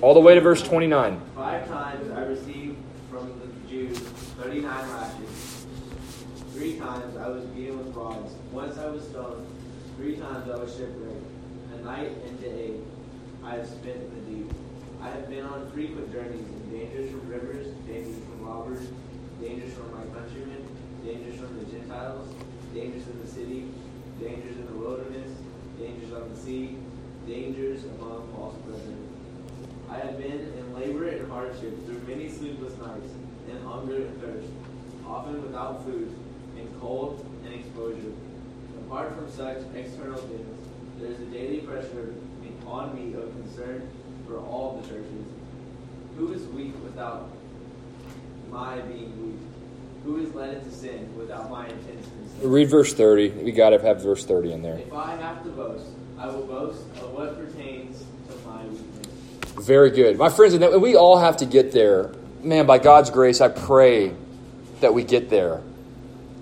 [0.00, 1.20] All the way to verse 29.
[1.34, 2.76] Five times I received
[3.10, 5.66] from the Jews 39 lashes.
[6.52, 8.32] Three times I was beaten with rods.
[8.52, 9.44] Once I was stoned.
[9.96, 11.24] Three times I was shipwrecked.
[11.72, 12.74] A night and day
[13.42, 14.52] I have spent in the deep.
[15.00, 18.86] I have been on frequent journeys in dangers from rivers, dangers from robbers,
[19.40, 20.68] dangers from my countrymen,
[21.02, 22.28] dangers from the Gentiles,
[22.74, 23.70] dangers in the city,
[24.20, 25.30] dangers in the wilderness,
[25.78, 26.76] dangers on the sea,
[27.26, 29.08] dangers among false brethren.
[29.88, 33.12] I have been in labor and hardship through many sleepless nights,
[33.48, 34.48] in hunger and thirst,
[35.06, 36.12] often without food,
[36.58, 38.12] in cold and exposure.
[38.86, 40.66] Apart from such external things,
[41.00, 42.14] there is a daily pressure
[42.66, 43.88] on me of concern
[44.26, 45.24] for all the churches.
[46.16, 47.28] Who is weak without
[48.50, 49.40] my being weak?
[50.04, 52.50] Who is led into sin without my intense concern?
[52.50, 53.28] Read verse 30.
[53.30, 54.78] We got to have verse 30 in there.
[54.78, 55.86] If I have to boast,
[56.18, 59.66] I will boast of what pertains to my weakness.
[59.66, 60.16] Very good.
[60.16, 62.12] My friends, and we all have to get there.
[62.42, 64.14] Man, by God's grace, I pray
[64.80, 65.62] that we get there.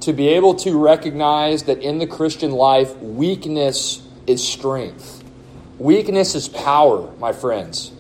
[0.05, 5.25] To be able to recognize that in the Christian life, weakness is strength.
[5.79, 7.91] Weakness is power, my friends.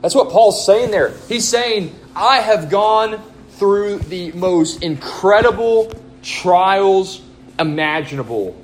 [0.00, 1.14] That's what Paul's saying there.
[1.28, 5.92] He's saying, I have gone through the most incredible
[6.22, 7.20] trials
[7.58, 8.56] imaginable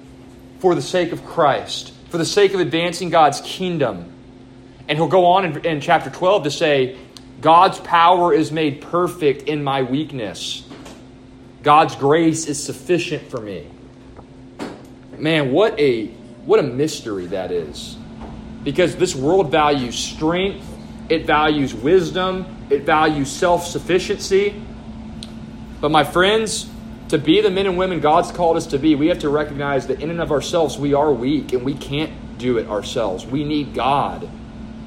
[0.60, 4.12] for the sake of Christ, for the sake of advancing God's kingdom.
[4.88, 6.96] And he'll go on in, in, chapter 12 to say,
[7.40, 10.63] God's power is made perfect in my weakness.
[11.64, 13.66] God's grace is sufficient for me.
[15.18, 16.08] Man, what a
[16.44, 17.96] what a mystery that is.
[18.62, 20.66] Because this world values strength,
[21.08, 24.62] it values wisdom, it values self-sufficiency.
[25.80, 26.68] But my friends,
[27.08, 29.86] to be the men and women God's called us to be, we have to recognize
[29.86, 33.24] that in and of ourselves we are weak and we can't do it ourselves.
[33.24, 34.28] We need God.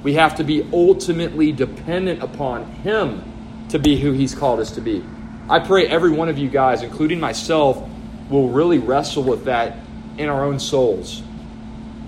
[0.03, 3.23] We have to be ultimately dependent upon Him
[3.69, 5.03] to be who He's called us to be.
[5.50, 7.88] I pray every one of you guys, including myself,
[8.30, 9.78] will really wrestle with that
[10.18, 11.22] in our own souls.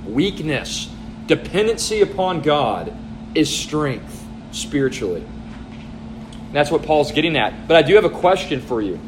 [0.06, 0.90] Weakness,
[1.28, 2.94] dependency upon God
[3.36, 5.22] is strength spiritually.
[5.22, 7.68] And that's what Paul's getting at.
[7.68, 9.00] But I do have a question for you.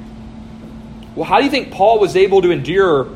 [1.16, 3.10] Well, how do you think Paul was able to endure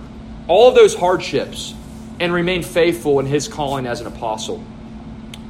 [0.48, 1.74] all of those hardships
[2.20, 4.62] and remain faithful in his calling as an apostle?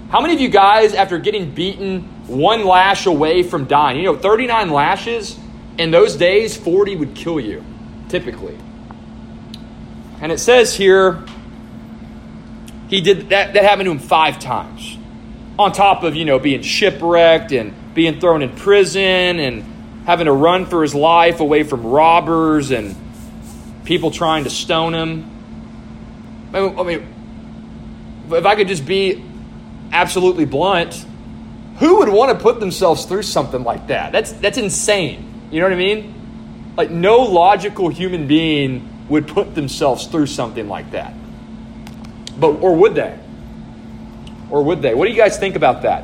[0.09, 4.17] How many of you guys, after getting beaten one lash away from dying, you know,
[4.17, 5.39] 39 lashes,
[5.77, 7.63] in those days, 40 would kill you,
[8.09, 8.57] typically.
[10.21, 11.23] And it says here,
[12.87, 14.97] he did that, that happened to him five times.
[15.57, 19.01] On top of, you know, being shipwrecked and being thrown in prison
[19.39, 19.63] and
[20.05, 22.95] having to run for his life away from robbers and
[23.85, 25.31] people trying to stone him.
[26.53, 27.07] I mean,
[28.31, 29.23] if I could just be
[29.91, 31.05] absolutely blunt,
[31.79, 34.11] who would want to put themselves through something like that?
[34.11, 35.24] That's that's insane.
[35.51, 36.73] You know what I mean?
[36.77, 41.13] Like no logical human being would put themselves through something like that.
[42.37, 43.17] But or would they?
[44.49, 44.93] Or would they?
[44.93, 46.03] What do you guys think about that?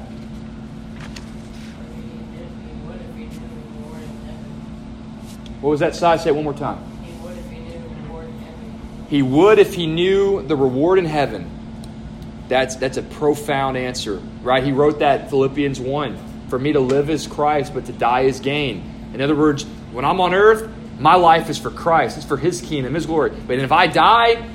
[5.62, 6.22] What was that side?
[6.22, 6.80] Say it one more time.
[7.04, 9.08] He would if he knew the reward in heaven.
[9.10, 11.50] He would if he knew the reward in heaven.
[12.50, 14.64] That's that's a profound answer, right?
[14.64, 16.18] He wrote that Philippians 1.
[16.50, 18.91] For me to live is Christ, but to die is gain.
[19.14, 22.18] In other words, when I'm on earth, my life is for Christ.
[22.18, 23.32] It's for his kingdom, his glory.
[23.32, 24.48] But if I die,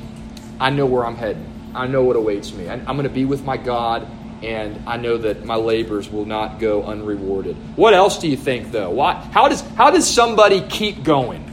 [0.61, 1.73] I know where I'm heading.
[1.75, 2.69] I know what awaits me.
[2.69, 4.09] I'm going to be with my God,
[4.43, 7.57] and I know that my labors will not go unrewarded.
[7.77, 8.91] What else do you think, though?
[8.91, 11.45] Why, how, does, how does somebody keep going?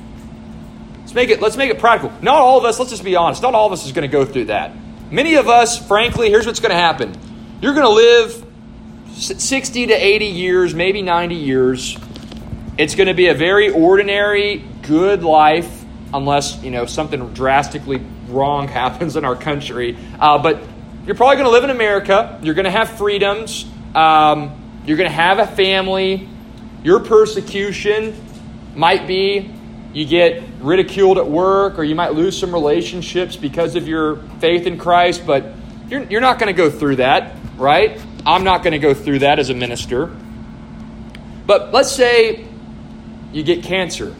[0.99, 2.17] Let's make it let's make it practical.
[2.23, 4.11] Not all of us, let's just be honest, not all of us is going to
[4.11, 4.71] go through that.
[5.11, 7.13] Many of us, frankly, here's what's going to happen.
[7.61, 8.45] You're going to live
[9.15, 11.97] 60 to 80 years, maybe 90 years.
[12.75, 15.81] It's going to be a very ordinary, good life.
[16.11, 19.97] unless you know something drastically wrong happens in our country.
[20.19, 20.61] Uh, but
[21.05, 22.39] you're probably going to live in America.
[22.41, 23.65] You're going to have freedoms.
[23.93, 26.27] Um, you're going to have a family.
[26.83, 28.15] Your persecution
[28.75, 29.53] might be
[29.93, 34.65] you get ridiculed at work, or you might lose some relationships because of your faith
[34.65, 35.27] in Christ.
[35.27, 35.53] But
[35.87, 38.01] you're, you're not going to go through that, right?
[38.25, 40.07] I'm not going to go through that as a minister.
[41.45, 42.47] But let's say
[43.33, 44.15] you get cancer,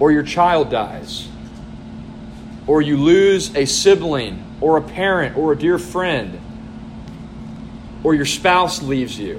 [0.00, 1.28] or your child dies,
[2.66, 6.40] or you lose a sibling, or a parent, or a dear friend,
[8.02, 9.38] or your spouse leaves you.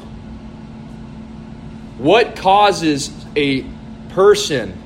[1.97, 3.65] What causes a
[4.09, 4.81] person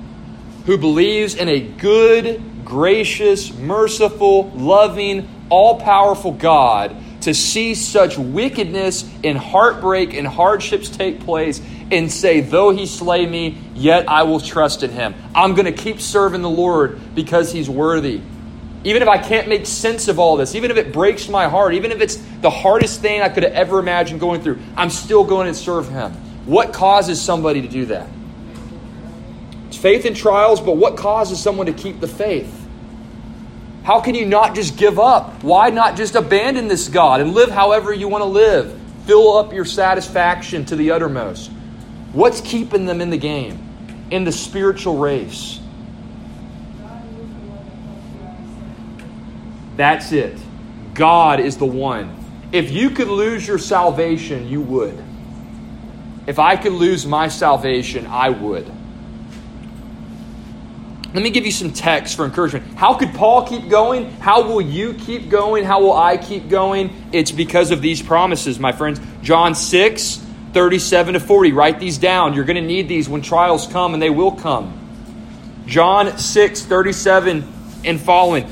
[0.66, 9.10] who believes in a good, gracious, merciful, loving, all powerful God to see such wickedness
[9.24, 11.62] and heartbreak and hardships take place
[11.92, 15.14] and say, Though he slay me, yet I will trust in him.
[15.36, 18.22] I'm going to keep serving the Lord because he's worthy.
[18.86, 21.74] Even if I can't make sense of all this, even if it breaks my heart,
[21.74, 25.24] even if it's the hardest thing I could have ever imagined going through, I'm still
[25.24, 26.12] going to serve him.
[26.46, 28.10] What causes somebody to do that?
[29.68, 32.60] It's faith in trials, but what causes someone to keep the faith?
[33.84, 35.44] How can you not just give up?
[35.44, 38.80] Why not just abandon this God and live however you want to live?
[39.06, 41.52] Fill up your satisfaction to the uttermost.
[42.14, 45.60] What's keeping them in the game, in the spiritual race?
[49.76, 50.38] That's it.
[50.94, 52.16] God is the one.
[52.52, 55.04] If you could lose your salvation, you would.
[56.28, 58.72] If I could lose my salvation, I would.
[61.14, 62.78] Let me give you some text for encouragement.
[62.78, 64.12] How could Paul keep going?
[64.14, 65.64] How will you keep going?
[65.64, 67.10] How will I keep going?
[67.12, 69.00] It's because of these promises, my friends.
[69.22, 70.23] John 6,
[70.54, 71.52] 37 to 40.
[71.52, 72.34] Write these down.
[72.34, 74.80] You're going to need these when trials come, and they will come.
[75.66, 77.44] John 6, 37
[77.86, 78.52] and following.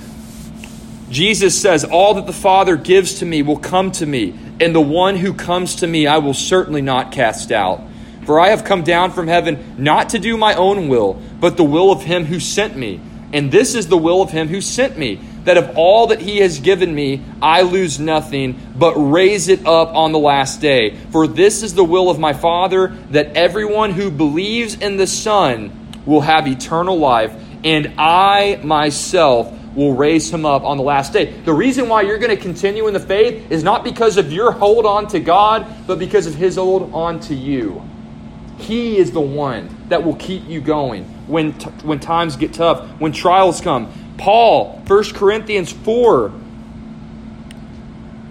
[1.10, 4.82] Jesus says, All that the Father gives to me will come to me, and the
[4.82, 7.82] one who comes to me I will certainly not cast out.
[8.26, 11.64] For I have come down from heaven not to do my own will, but the
[11.64, 13.02] will of him who sent me.
[13.34, 16.38] And this is the will of him who sent me, that of all that he
[16.38, 20.96] has given me, I lose nothing, but raise it up on the last day.
[21.12, 25.78] For this is the will of my Father, that everyone who believes in the Son
[26.06, 27.34] will have eternal life,
[27.64, 31.32] and I myself will raise him up on the last day.
[31.46, 34.52] The reason why you're going to continue in the faith is not because of your
[34.52, 37.82] hold on to God, but because of his hold on to you.
[38.58, 42.88] He is the one that will keep you going when, t- when times get tough,
[43.00, 43.92] when trials come.
[44.22, 46.32] Paul, 1 Corinthians 4,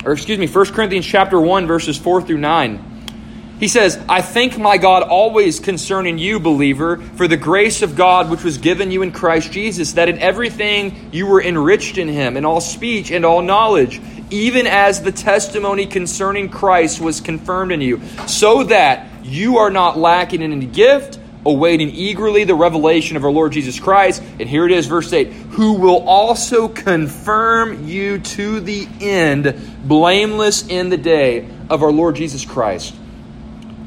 [0.05, 3.57] or excuse me, 1 Corinthians chapter 1, verses 4 through 9.
[3.59, 8.31] He says, I thank my God always concerning you, believer, for the grace of God
[8.31, 12.37] which was given you in Christ Jesus, that in everything you were enriched in him,
[12.37, 17.81] in all speech and all knowledge, even as the testimony concerning Christ was confirmed in
[17.81, 23.25] you, so that you are not lacking in any gift, awaiting eagerly the revelation of
[23.25, 24.23] our Lord Jesus Christ.
[24.39, 29.55] And here it is, verse 8 who will also confirm you to the end,
[29.85, 32.95] blameless in the day of our Lord Jesus Christ.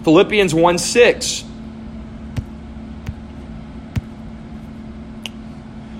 [0.03, 1.43] Philippians 1 6.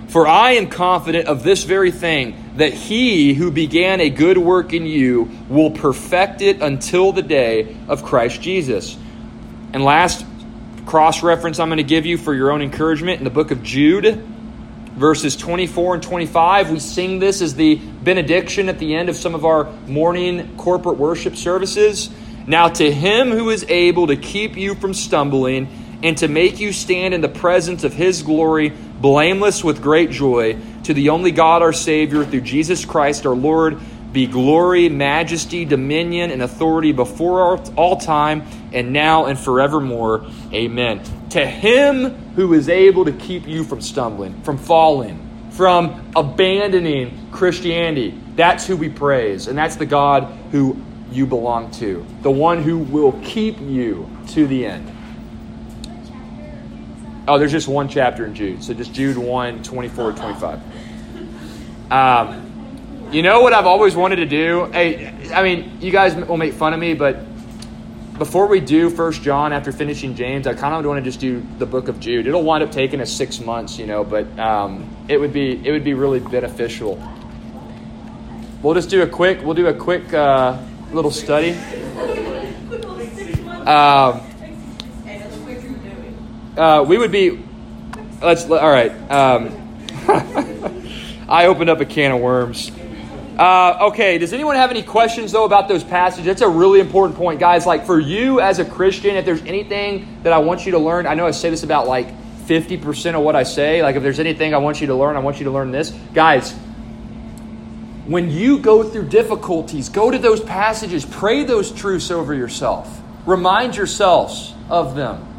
[0.10, 4.74] For I am confident of this very thing, that he who began a good work
[4.74, 8.96] in you will perfect it until the day of Christ Jesus.
[9.74, 10.24] And last
[10.86, 13.64] cross reference I'm going to give you for your own encouragement in the book of
[13.64, 14.24] Jude,
[14.96, 16.72] verses 24 and 25.
[16.72, 20.98] We sing this as the benediction at the end of some of our morning corporate
[20.98, 22.10] worship services.
[22.46, 26.74] Now, to him who is able to keep you from stumbling and to make you
[26.74, 31.62] stand in the presence of his glory, blameless with great joy, to the only God
[31.62, 33.80] our Savior, through Jesus Christ our Lord,
[34.12, 40.28] be glory, majesty, dominion, and authority before all time, and now and forevermore.
[40.54, 41.02] Amen.
[41.34, 48.16] To him who is able to keep you from stumbling, from falling, from abandoning Christianity,
[48.36, 49.48] that's who we praise.
[49.48, 50.80] And that's the God who
[51.12, 54.96] you belong to, the one who will keep you to the end.
[57.28, 58.64] Oh, there's just one chapter in Jude.
[58.64, 60.60] So just Jude 1, 24 25.
[61.92, 64.66] Um, you know what I've always wanted to do?
[64.66, 67.18] Hey, I mean, you guys will make fun of me, but
[68.24, 71.46] before we do First John after finishing James, I kind of want to just do
[71.58, 72.26] the book of Jude.
[72.26, 75.72] It'll wind up taking us six months, you know, but um, it would be it
[75.74, 77.06] would be really beneficial.
[78.62, 80.58] We'll just do a quick we'll do a quick uh,
[80.94, 81.52] little study.
[83.68, 84.22] Um,
[86.56, 87.44] uh, we would be
[88.22, 88.94] let's all right.
[89.12, 89.86] Um,
[91.28, 92.72] I opened up a can of worms.
[93.38, 96.26] Uh, okay, does anyone have any questions though about those passages?
[96.26, 97.66] That's a really important point, guys.
[97.66, 101.08] Like for you as a Christian, if there's anything that I want you to learn,
[101.08, 102.08] I know I say this about like
[102.46, 103.82] 50% of what I say.
[103.82, 105.90] Like if there's anything I want you to learn, I want you to learn this.
[106.14, 106.52] Guys,
[108.06, 113.02] when you go through difficulties, go to those passages, pray those truths over yourself.
[113.26, 115.30] Remind yourselves of them.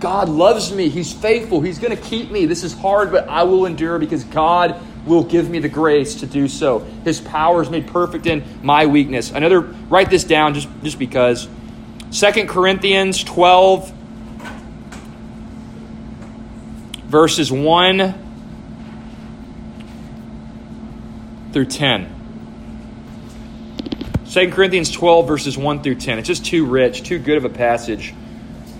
[0.00, 0.88] God loves me.
[0.88, 1.60] He's faithful.
[1.60, 2.46] He's going to keep me.
[2.46, 6.26] This is hard, but I will endure because God will give me the grace to
[6.26, 6.80] do so.
[7.04, 9.30] His power is made perfect in my weakness.
[9.30, 11.48] Another, write this down just, just because.
[12.10, 13.92] Second Corinthians 12,
[17.06, 18.14] verses 1
[21.52, 22.18] through 10.
[24.30, 26.18] 2 Corinthians 12, verses 1 through 10.
[26.18, 28.14] It's just too rich, too good of a passage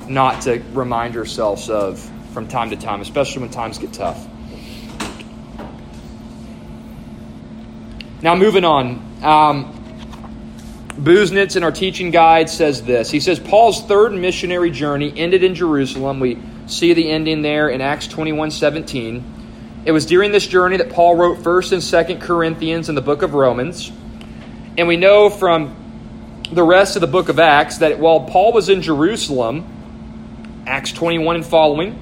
[0.09, 2.01] not to remind ourselves of
[2.33, 4.27] from time to time, especially when times get tough.
[8.23, 9.25] Now, moving on.
[9.25, 9.79] Um,
[10.91, 13.11] Busenitz in our teaching guide says this.
[13.11, 16.21] He says Paul's third missionary journey ended in Jerusalem.
[16.21, 19.83] We see the ending there in Acts 21 17.
[19.85, 23.23] It was during this journey that Paul wrote 1st and 2nd Corinthians and the book
[23.23, 23.91] of Romans.
[24.79, 25.75] And we know from
[26.53, 31.37] the rest of the book of Acts that while Paul was in Jerusalem, Acts 21
[31.37, 32.01] and following,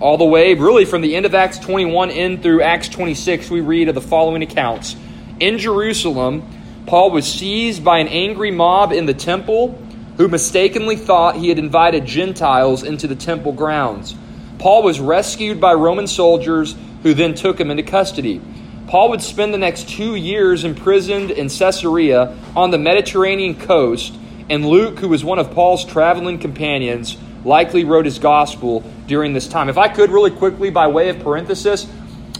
[0.00, 3.60] all the way really from the end of Acts 21 in through Acts 26, we
[3.60, 4.96] read of the following accounts.
[5.40, 6.46] In Jerusalem,
[6.86, 9.80] Paul was seized by an angry mob in the temple
[10.18, 14.14] who mistakenly thought he had invited Gentiles into the temple grounds.
[14.58, 18.42] Paul was rescued by Roman soldiers who then took him into custody.
[18.86, 24.12] Paul would spend the next two years imprisoned in Caesarea on the Mediterranean coast,
[24.50, 27.16] and Luke, who was one of Paul's traveling companions,
[27.46, 29.70] likely wrote his gospel during this time.
[29.70, 31.86] If I could, really quickly, by way of parenthesis,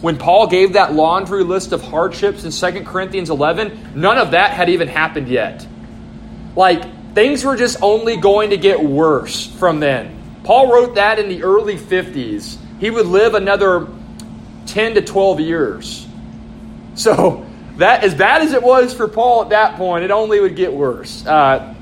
[0.01, 4.53] when Paul gave that laundry list of hardships in 2 Corinthians 11, none of that
[4.53, 5.67] had even happened yet.
[6.57, 10.41] Like, things were just only going to get worse from then.
[10.45, 12.57] Paul wrote that in the early 50s.
[12.81, 13.89] He would live another
[14.67, 16.07] 10 to 12 years.
[16.95, 17.47] So,
[17.77, 20.73] that as bad as it was for Paul at that point, it only would get
[20.73, 21.25] worse.
[21.27, 21.75] Uh,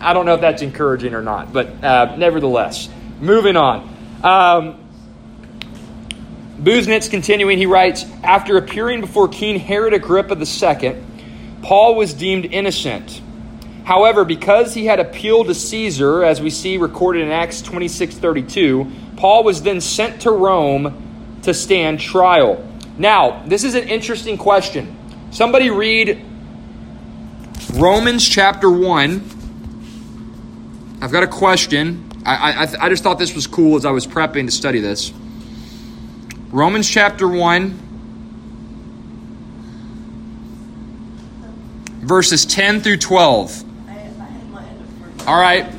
[0.00, 2.88] I don't know if that's encouraging or not, but uh, nevertheless,
[3.20, 3.96] moving on.
[4.22, 4.89] Um,
[6.62, 10.96] Busenitz continuing, he writes After appearing before King Herod Agrippa II,
[11.62, 13.22] Paul was deemed innocent.
[13.84, 18.90] However, because he had appealed to Caesar, as we see recorded in Acts 26 32,
[19.16, 22.66] Paul was then sent to Rome to stand trial.
[22.98, 24.98] Now, this is an interesting question.
[25.30, 26.22] Somebody read
[27.74, 29.24] Romans chapter 1.
[31.00, 32.06] I've got a question.
[32.26, 35.10] I, I, I just thought this was cool as I was prepping to study this.
[36.52, 37.70] Romans chapter 1,
[42.00, 43.64] verses 10 through 12.
[45.28, 45.72] All right.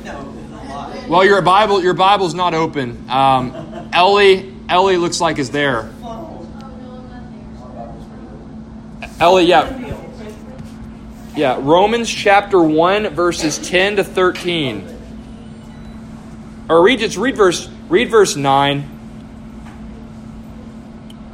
[1.08, 3.10] Well, your Bible, your Bible's not open.
[3.10, 5.90] Um, Ellie, Ellie looks like is there.
[9.20, 9.96] Ellie, yeah,
[11.36, 11.58] yeah.
[11.60, 14.88] Romans chapter one, verses ten to thirteen.
[16.68, 18.91] Or read just read verse read verse nine.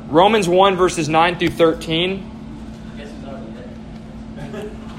[0.09, 2.31] Romans 1, verses 9 through 13.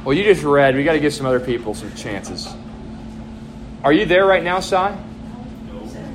[0.06, 0.76] Well, you just read.
[0.76, 2.48] We got to give some other people some chances.
[3.84, 4.98] Are you there right now, Sai?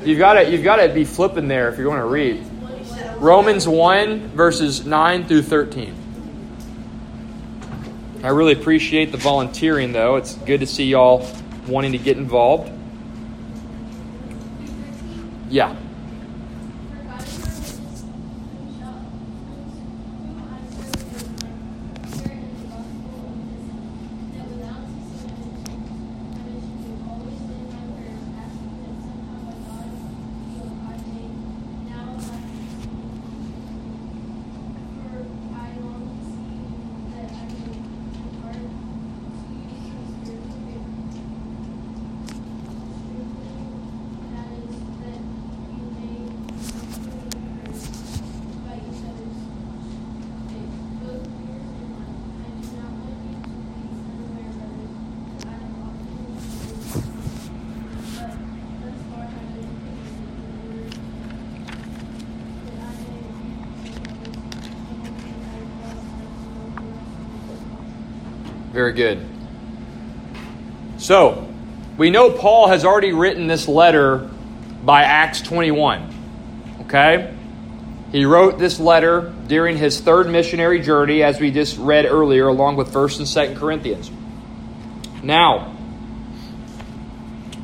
[0.05, 2.45] You've got to you've got to be flipping there if you're going to read.
[3.17, 5.95] Romans 1, verses 9 through 13.
[8.23, 10.17] I really appreciate the volunteering, though.
[10.17, 11.29] It's good to see y'all
[11.67, 12.71] wanting to get involved.
[15.49, 15.77] Yeah.
[68.85, 69.27] Very good.
[70.99, 71.49] So,
[71.97, 74.29] we know Paul has already written this letter
[74.85, 76.83] by Acts 21.
[76.83, 77.35] Okay?
[78.13, 82.77] He wrote this letter during his third missionary journey, as we just read earlier, along
[82.77, 84.11] with 1st and 2nd Corinthians.
[85.23, 85.75] Now,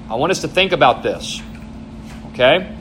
[0.09, 1.43] I want us to think about this.
[2.33, 2.75] Okay?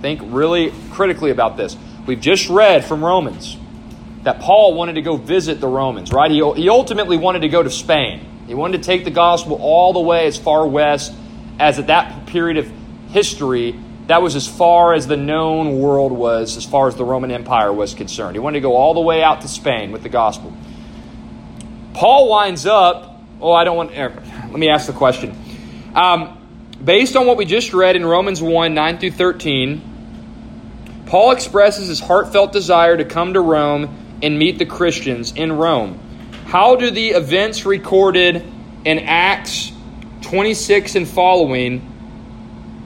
[0.00, 1.76] Think really critically about this.
[2.04, 3.56] We've just read from Romans
[4.26, 6.32] that Paul wanted to go visit the Romans, right?
[6.32, 8.42] He, he ultimately wanted to go to Spain.
[8.48, 11.14] He wanted to take the gospel all the way as far west
[11.60, 12.68] as at that period of
[13.10, 17.30] history, that was as far as the known world was, as far as the Roman
[17.30, 18.34] Empire was concerned.
[18.34, 20.52] He wanted to go all the way out to Spain with the gospel.
[21.94, 24.12] Paul winds up, oh, I don't want, er,
[24.50, 25.38] let me ask the question.
[25.94, 26.36] Um,
[26.84, 32.00] based on what we just read in Romans 1 9 through 13, Paul expresses his
[32.00, 35.98] heartfelt desire to come to Rome and meet the Christians in Rome.
[36.46, 38.44] How do the events recorded
[38.84, 39.72] in Acts
[40.22, 41.92] 26 and following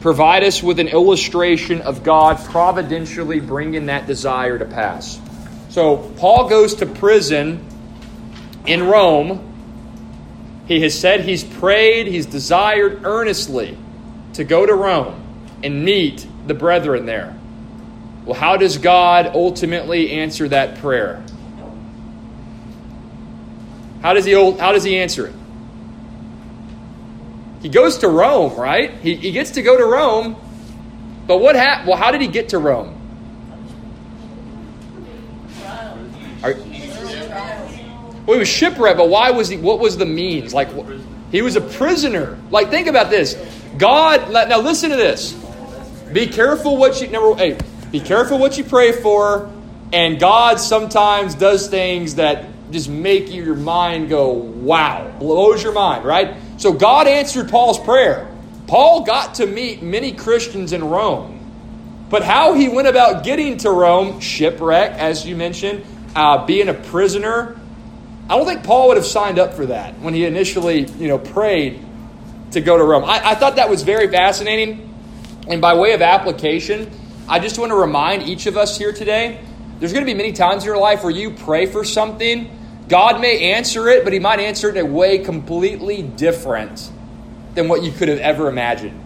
[0.01, 5.21] provide us with an illustration of God providentially bringing that desire to pass?
[5.69, 7.65] So, Paul goes to prison
[8.67, 9.47] in Rome.
[10.67, 13.77] He has said he's prayed, he's desired earnestly
[14.35, 15.21] to go to Rome
[15.63, 17.37] and meet the brethren there.
[18.31, 21.21] Well, how does God ultimately answer that prayer?
[24.03, 25.35] How does he, how does he answer it?
[27.61, 28.93] He goes to Rome, right?
[28.99, 30.37] He, he gets to go to Rome.
[31.27, 31.89] But what happened?
[31.89, 32.95] Well, how did he get to Rome?
[36.45, 39.57] Are, well, he was shipwrecked, but why was he?
[39.57, 40.55] What was the means?
[40.55, 40.69] Like,
[41.33, 42.39] he was a prisoner.
[42.53, 43.35] Like, think about this.
[43.77, 45.33] God, now listen to this.
[46.13, 47.61] Be careful what you number eight.
[47.91, 49.51] Be careful what you pray for,
[49.93, 56.05] and God sometimes does things that just make your mind go, wow, blows your mind,
[56.05, 56.37] right?
[56.57, 58.31] So God answered Paul's prayer.
[58.69, 61.39] Paul got to meet many Christians in Rome.
[62.09, 65.85] But how he went about getting to Rome, shipwreck, as you mentioned,
[66.15, 67.59] uh, being a prisoner,
[68.29, 71.19] I don't think Paul would have signed up for that when he initially, you know,
[71.19, 71.85] prayed
[72.53, 73.05] to go to Rome.
[73.05, 74.87] I, I thought that was very fascinating.
[75.49, 76.91] And by way of application,
[77.31, 79.41] I just want to remind each of us here today
[79.79, 82.51] there's going to be many times in your life where you pray for something
[82.89, 86.91] God may answer it, but He might answer it in a way completely different
[87.55, 89.01] than what you could have ever imagined.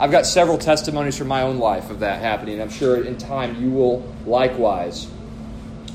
[0.00, 2.62] I've got several testimonies from my own life of that happening.
[2.62, 5.06] I'm sure in time you will likewise.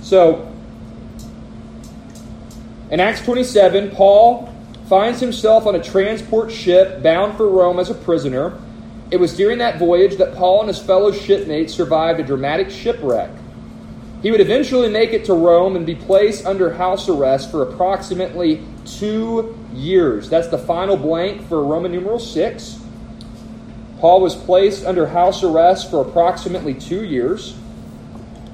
[0.03, 0.53] So,
[2.91, 4.53] in Acts 27, Paul
[4.87, 8.55] finds himself on a transport ship bound for Rome as a prisoner.
[9.11, 13.29] It was during that voyage that Paul and his fellow shipmates survived a dramatic shipwreck.
[14.23, 18.63] He would eventually make it to Rome and be placed under house arrest for approximately
[18.85, 20.29] two years.
[20.29, 22.79] That's the final blank for Roman numeral 6.
[23.99, 27.55] Paul was placed under house arrest for approximately two years.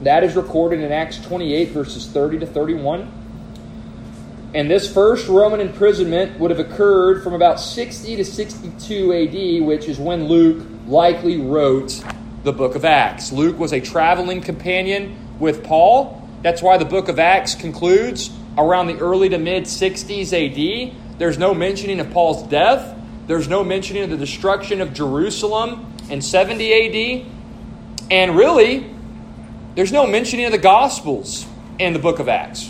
[0.02, 3.21] That is recorded in Acts 28, verses 30 to 31.
[4.54, 9.88] And this first Roman imprisonment would have occurred from about 60 to 62 AD, which
[9.88, 12.04] is when Luke likely wrote
[12.44, 13.32] the book of Acts.
[13.32, 16.28] Luke was a traveling companion with Paul.
[16.42, 20.96] That's why the book of Acts concludes around the early to mid 60s AD.
[21.18, 22.98] There's no mentioning of Paul's death,
[23.28, 27.32] there's no mentioning of the destruction of Jerusalem in 70 AD.
[28.12, 28.94] And really,
[29.76, 31.46] there's no mentioning of the Gospels
[31.80, 32.70] in the book of Acts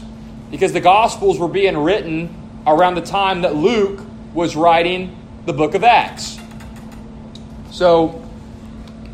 [0.51, 2.35] because the Gospels were being written
[2.67, 4.01] around the time that Luke
[4.33, 6.37] was writing the book of Acts.
[7.71, 8.23] So,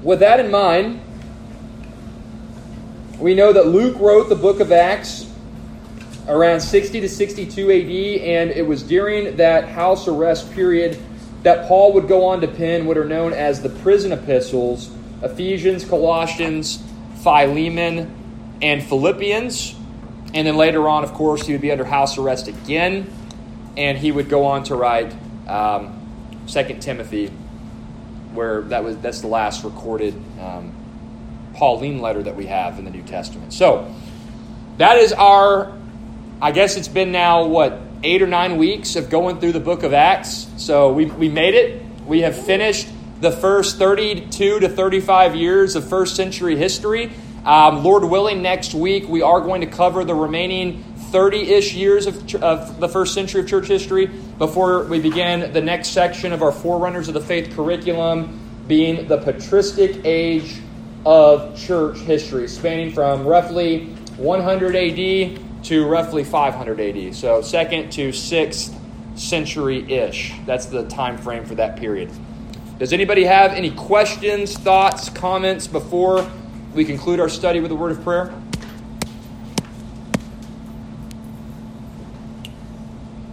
[0.02, 1.00] with that in mind,
[3.20, 5.32] we know that Luke wrote the book of Acts
[6.28, 11.00] around 60 to 62 AD, and it was during that house arrest period
[11.44, 14.90] that Paul would go on to pen what are known as the prison epistles
[15.24, 16.84] Ephesians, Colossians,
[17.24, 18.14] Philemon,
[18.62, 19.77] and Philippians.
[20.34, 23.12] And then later on, of course, he would be under house arrest again,
[23.76, 25.14] and he would go on to write
[25.48, 27.28] um, 2 Timothy,
[28.34, 30.74] where that was that's the last recorded um,
[31.56, 33.54] Pauline letter that we have in the New Testament.
[33.54, 33.94] So
[34.78, 35.76] that is our,
[36.42, 39.84] I guess it's been now, what, eight or nine weeks of going through the book
[39.84, 40.48] of Acts.
[40.58, 41.82] So we, we made it.
[42.06, 42.88] We have finished
[43.22, 47.12] the first 32 to 35 years of first century history.
[47.46, 52.06] Um, Lord willing, next week we are going to cover the remaining 30 ish years
[52.06, 56.42] of, of the first century of church history before we begin the next section of
[56.42, 60.58] our Forerunners of the Faith curriculum, being the patristic age
[61.06, 63.86] of church history, spanning from roughly
[64.18, 67.16] 100 AD to roughly 500 AD.
[67.16, 68.78] So, second to sixth
[69.16, 70.34] century ish.
[70.46, 72.12] That's the time frame for that period.
[72.80, 76.30] Does anybody have any questions, thoughts, comments before
[76.78, 78.32] we conclude our study with a word of prayer?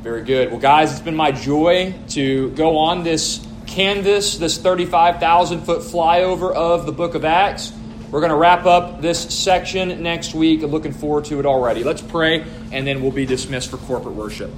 [0.02, 0.50] Very good.
[0.50, 6.54] Well, guys, it's been my joy to go on this canvas, this 35,000 foot flyover
[6.54, 7.70] of the book of Acts.
[8.10, 10.62] We're going to wrap up this section next week.
[10.62, 11.84] Looking forward to it already.
[11.84, 14.50] Let's pray, and then we'll be dismissed for corporate worship.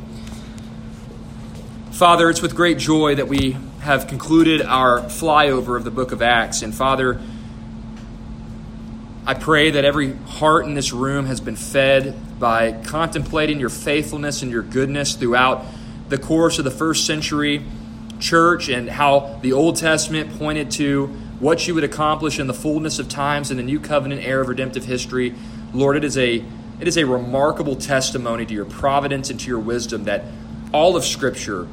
[1.91, 6.23] Father, it's with great joy that we have concluded our flyover of the book of
[6.23, 6.63] Acts.
[6.63, 7.21] And Father,
[9.29, 14.43] I pray that every heart in this room has been fed by contemplating your faithfulness
[14.43, 15.65] and your goodness throughout
[16.09, 17.65] the course of the first century
[18.21, 21.09] church and how the Old Testament pointed to
[21.41, 24.49] what you would accomplish in the fullness of times in the new covenant era of
[24.49, 25.35] redemptive history.
[25.75, 26.45] Lord, it is a
[26.79, 30.23] it is a remarkable testimony to your providence and to your wisdom that
[30.73, 31.67] all of Scripture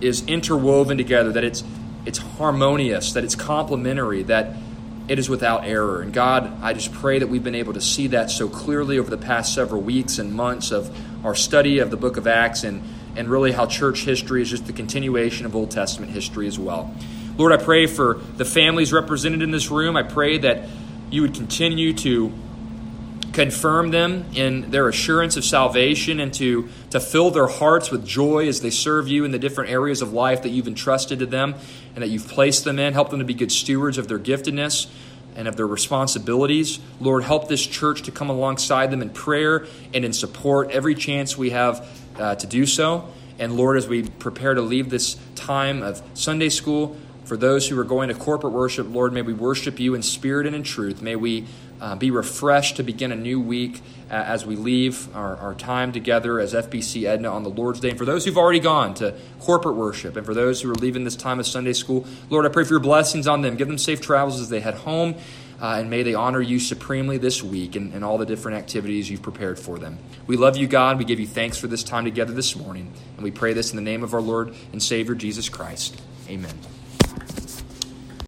[0.00, 1.64] is interwoven together, that it's
[2.06, 4.54] it's harmonious, that it's complementary, that
[5.08, 6.02] it is without error.
[6.02, 9.10] And God, I just pray that we've been able to see that so clearly over
[9.10, 10.94] the past several weeks and months of
[11.24, 12.82] our study of the book of Acts and,
[13.16, 16.94] and really how church history is just the continuation of Old Testament history as well.
[17.38, 19.96] Lord, I pray for the families represented in this room.
[19.96, 20.68] I pray that
[21.10, 22.32] you would continue to
[23.38, 28.48] confirm them in their assurance of salvation and to, to fill their hearts with joy
[28.48, 31.54] as they serve you in the different areas of life that you've entrusted to them
[31.94, 32.94] and that you've placed them in.
[32.94, 34.90] Help them to be good stewards of their giftedness
[35.36, 36.80] and of their responsibilities.
[36.98, 41.38] Lord, help this church to come alongside them in prayer and in support every chance
[41.38, 43.08] we have uh, to do so.
[43.38, 46.96] And Lord, as we prepare to leave this time of Sunday school,
[47.28, 50.46] for those who are going to corporate worship, Lord, may we worship you in spirit
[50.46, 51.02] and in truth.
[51.02, 51.46] May we
[51.80, 55.92] uh, be refreshed to begin a new week uh, as we leave our, our time
[55.92, 57.90] together as FBC Edna on the Lord's Day.
[57.90, 61.04] And for those who've already gone to corporate worship, and for those who are leaving
[61.04, 63.56] this time of Sunday school, Lord, I pray for your blessings on them.
[63.56, 65.14] Give them safe travels as they head home.
[65.60, 69.10] Uh, and may they honor you supremely this week and, and all the different activities
[69.10, 69.98] you've prepared for them.
[70.28, 70.98] We love you, God.
[70.98, 72.92] We give you thanks for this time together this morning.
[73.16, 76.00] And we pray this in the name of our Lord and Savior, Jesus Christ.
[76.28, 76.56] Amen.